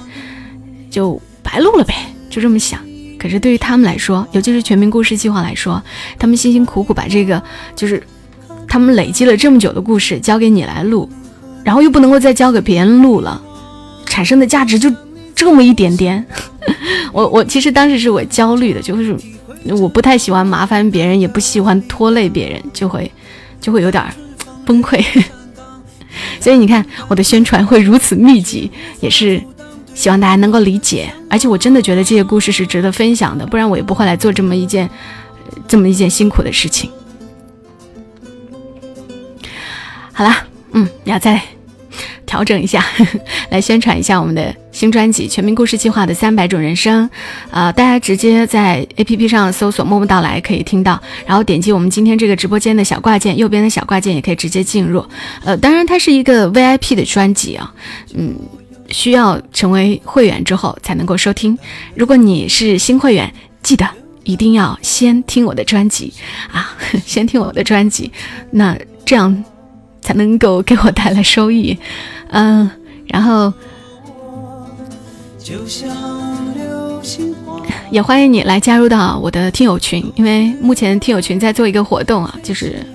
[0.90, 1.94] 就白录了呗，
[2.30, 2.80] 就这么想。
[3.20, 5.84] 可是对于他们来说，尤其是全民故事计划来说，
[6.18, 7.44] 他们辛辛苦苦把这个
[7.76, 8.02] 就是
[8.70, 11.10] 他们累积了这么久的故事交给你来录，
[11.66, 13.42] 然后又不能够再交给别人录了，
[14.06, 14.90] 产生的价值就
[15.36, 16.26] 这么一点点。
[17.12, 19.14] 我我其实当时是我焦虑的，就是
[19.76, 23.12] 我不太喜欢麻烦别人，也不喜欢拖累别人，就会。
[23.60, 24.06] 就会有点
[24.66, 25.04] 崩溃，
[26.40, 29.42] 所以你看我的宣传会如此密集，也是
[29.96, 31.12] 希望大家能够理解。
[31.28, 34.88] 而且我真的觉得这些故事是值得分享的，不然我也不会来做这么一件
[35.68, 36.90] 这么一件辛苦的事情。
[40.14, 41.42] 好啦，嗯，要再。
[42.28, 42.86] 调整一下，
[43.50, 47.10] 来宣传一下我们的新专辑《全民故事计划》的三百种人生，
[47.50, 55.04] 呃，大家直接在 APP 上搜索“默默到来”可以听到，然后点击我们今天这个直播间的小挂件，右边的小挂件也可以直接进入。
[55.44, 57.74] 呃，当然它是一个 VIP 的专辑啊，
[58.14, 58.36] 嗯，
[58.90, 61.58] 需要成为会员之后才能够收听。
[61.96, 63.84] 如果你是新会员，记得
[64.26, 66.14] 一定要先听我的专辑
[66.52, 68.12] 啊， 先听我的专辑，
[68.52, 69.44] 那这样
[70.04, 71.76] 才能够给我带来收益。
[72.30, 72.70] 嗯，
[73.08, 73.52] 然后
[77.90, 82.86] 也欢迎你来加入到我的听友群，因为目前听友群在做一个活动啊，就是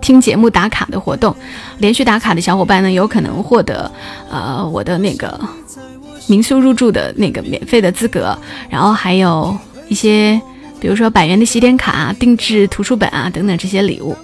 [0.00, 1.34] 听节目打卡的活动。
[1.78, 3.90] 连续打卡的小伙伴呢，有可能获得
[4.30, 5.38] 呃我的那个
[6.26, 8.36] 民宿入住的那个免费的资格，
[8.68, 9.56] 然后还有
[9.88, 10.40] 一些
[10.80, 14.16] 比如说百元的喜点卡、定制图书本啊等等这些礼物。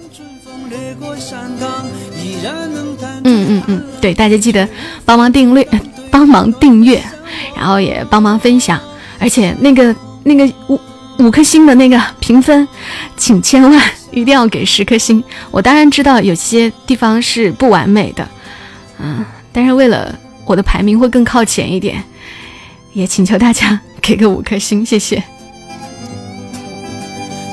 [3.23, 4.67] 嗯嗯嗯，对，大家记得
[5.05, 5.65] 帮忙订阅，
[6.09, 7.01] 帮忙订阅，
[7.55, 8.79] 然后也帮忙分享，
[9.19, 10.79] 而且那个那个五
[11.19, 12.67] 五颗星的那个评分，
[13.17, 13.81] 请千万
[14.11, 15.23] 一定要给十颗星。
[15.51, 18.27] 我当然知道有些地方是不完美的，
[18.99, 20.13] 嗯，但是为了
[20.45, 22.03] 我的排名会更靠前一点，
[22.93, 25.21] 也请求大家 给个五颗星，谢谢。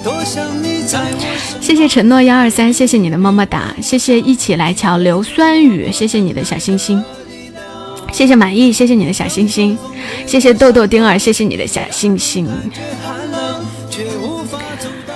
[0.03, 7.05] 多想你在我谢谢承诺幺二三，谢谢你的么么哒，谢谢一起来瞧硫酸雨，谢谢你的小星星，
[8.12, 9.78] 谢谢满意，谢谢你的小心心，
[10.26, 12.48] 谢谢豆豆丁儿，谢谢你的小心心，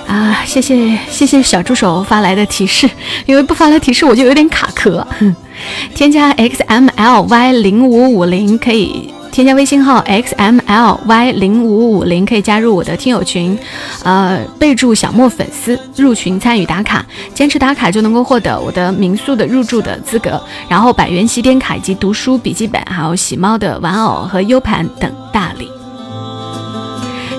[0.07, 2.89] 啊，谢谢谢谢小助手发来的提示，
[3.27, 5.07] 因为不发来提示我就有点卡壳，
[5.95, 9.13] 添加 x m l y 零五五零可以。
[9.33, 13.59] 添加微信号 x m l y 零五五零，可以加入我的听友群，
[14.05, 25.67] 呃，备注小莫粉丝，入群参与打卡，坚持打卡就能够获得我的民宿的入住的资格，然后百元喜点卡以及读书笔记本，还有喜猫的玩偶和 U 盘等大礼。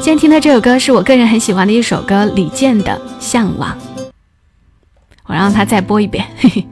[0.01, 3.69] 现在听的这首歌是我个人很喜欢的一首歌，李健的《向往》，
[5.27, 6.25] 我让他再播一遍。
[6.39, 6.65] 嘿嘿。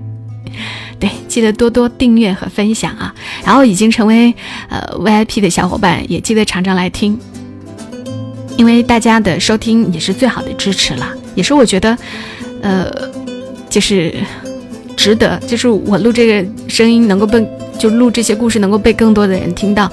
[1.00, 3.16] 对，记得多多订阅和分享啊！
[3.44, 4.34] 然后已经成为
[4.70, 7.18] 呃 VIP 的小伙伴，也记得常常来听，
[8.58, 11.98] 因为大家的收听也是最好的支持了，也是我觉得，
[12.62, 12.92] 呃，
[13.70, 14.14] 就是
[14.96, 17.46] 值得，就是我录这个声音能够被，
[17.80, 19.92] 就录这些故事能够被更多的人听到，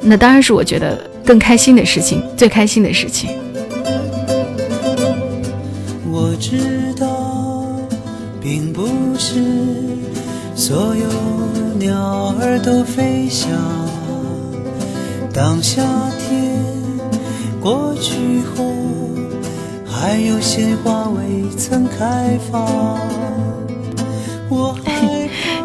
[0.00, 3.30] 那当然是我觉得更开心的事情，最开心的事情。
[6.10, 7.06] 我知道，
[8.40, 8.88] 并不
[9.18, 9.34] 是。
[10.54, 11.06] 所有
[11.78, 13.50] 鸟儿都飞翔。
[15.32, 15.82] 当夏
[16.18, 16.54] 天
[17.60, 18.72] 过去后，
[19.84, 21.22] 还有鲜花未
[21.56, 22.98] 曾开放。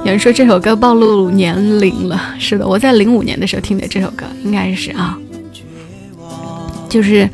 [0.03, 5.17] 有人说这首歌暴露年龄了，是的，我在零五年的时候听的这首歌，应该是啊，
[6.89, 7.29] 就是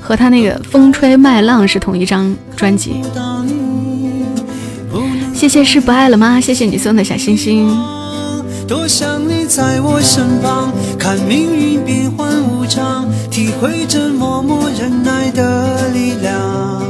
[0.00, 3.02] 和他那个《风吹麦浪》是同一张专辑。
[5.34, 6.40] 谢谢是不爱了吗？
[6.40, 7.68] 谢谢你送的小星星。
[8.72, 16.82] 多想你在我身旁，看命运变幻无常，体会着默默忍耐的力量。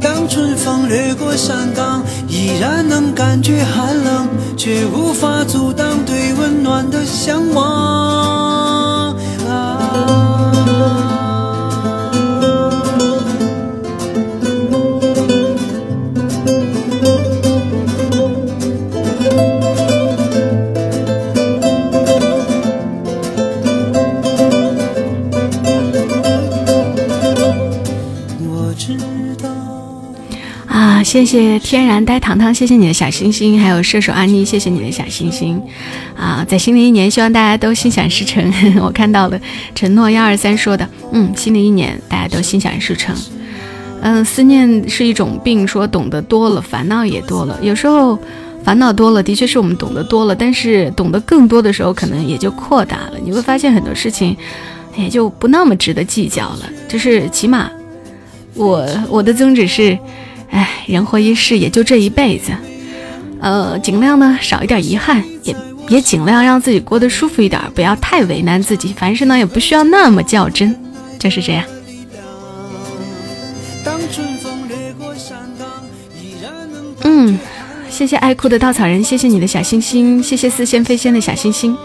[0.00, 9.16] 当春风掠过山岗，依然能感觉寒冷，却无法阻挡对温暖的向往。
[9.48, 11.27] 啊。
[31.08, 35.58] 谢谢天然呆糖糖，谢谢你的小星星，还有射手安妮，谢谢你的小星星。
[36.14, 38.52] 啊，在新的一年，希望大家都心想事成。
[38.84, 39.40] 我看到了
[39.74, 43.16] 承诺幺二三说的，嗯，新的一年大家都心想事成。
[44.02, 47.58] 嗯，思念是一种病，说懂得多了，烦恼也多了。
[47.62, 48.18] 有时候
[48.62, 53.12] 烦恼多了，的确是我们懂得多了，但是懂得更多的时候，可能也就扩大了。
[53.24, 54.36] 你会发现很多事情
[54.94, 56.68] 也就不那么值得计较了。
[56.86, 57.70] 就是起码，
[58.52, 59.98] 我我的宗旨是。
[60.50, 62.52] 哎，人活一世也就这一辈子，
[63.40, 65.54] 呃，尽量呢少一点遗憾，也
[65.88, 68.92] 也尽量让自己过得舒服一点，不要太为难自己。
[68.92, 70.74] 凡事呢也不需要那么较真，
[71.18, 71.64] 就是这样。
[77.04, 77.38] 嗯，
[77.90, 81.76] 谢谢爱哭的稻草人，谢谢你的小星星，谢谢似线飞仙的小星星。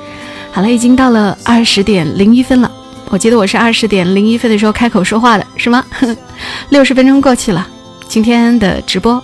[0.52, 2.72] 好了，已经到了二十点零一分了，
[3.10, 5.84] 我记得我是二十点零一分的时候开口说话的，是吗？
[6.70, 7.68] 六十分钟过去了。
[8.08, 9.22] 今天的直播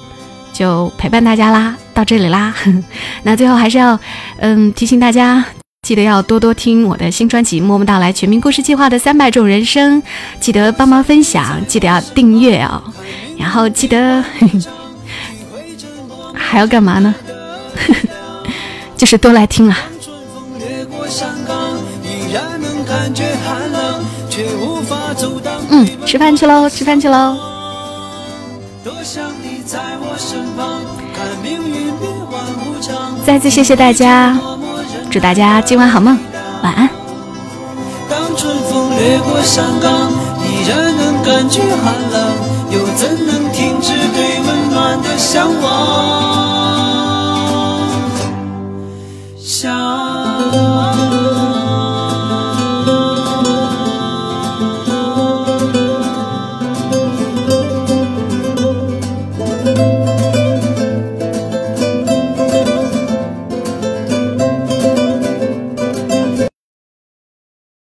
[0.54, 2.54] 就陪伴大家啦，到这里啦。
[3.24, 4.00] 那最后还是要，
[4.40, 5.44] 嗯，提醒大家，
[5.84, 10.02] 记得要多多听我的新专辑《默默到来全民故事计划》的三百种人生，
[10.40, 12.82] 记得帮忙分享，记得要订阅哦。
[13.38, 14.24] 然后记得
[16.34, 17.16] 还要干嘛呢？
[18.98, 19.78] 就是多来听啊。
[25.70, 27.59] 嗯，吃饭去喽，吃饭去喽。
[33.26, 34.38] 再次谢谢大家，
[35.12, 36.18] 祝大家今晚好梦，
[36.64, 36.90] 晚安。
[38.10, 40.12] 当春风掠过山岗，
[40.42, 42.34] 依然能感觉寒冷，
[42.72, 46.29] 又怎能停止对温暖的向往？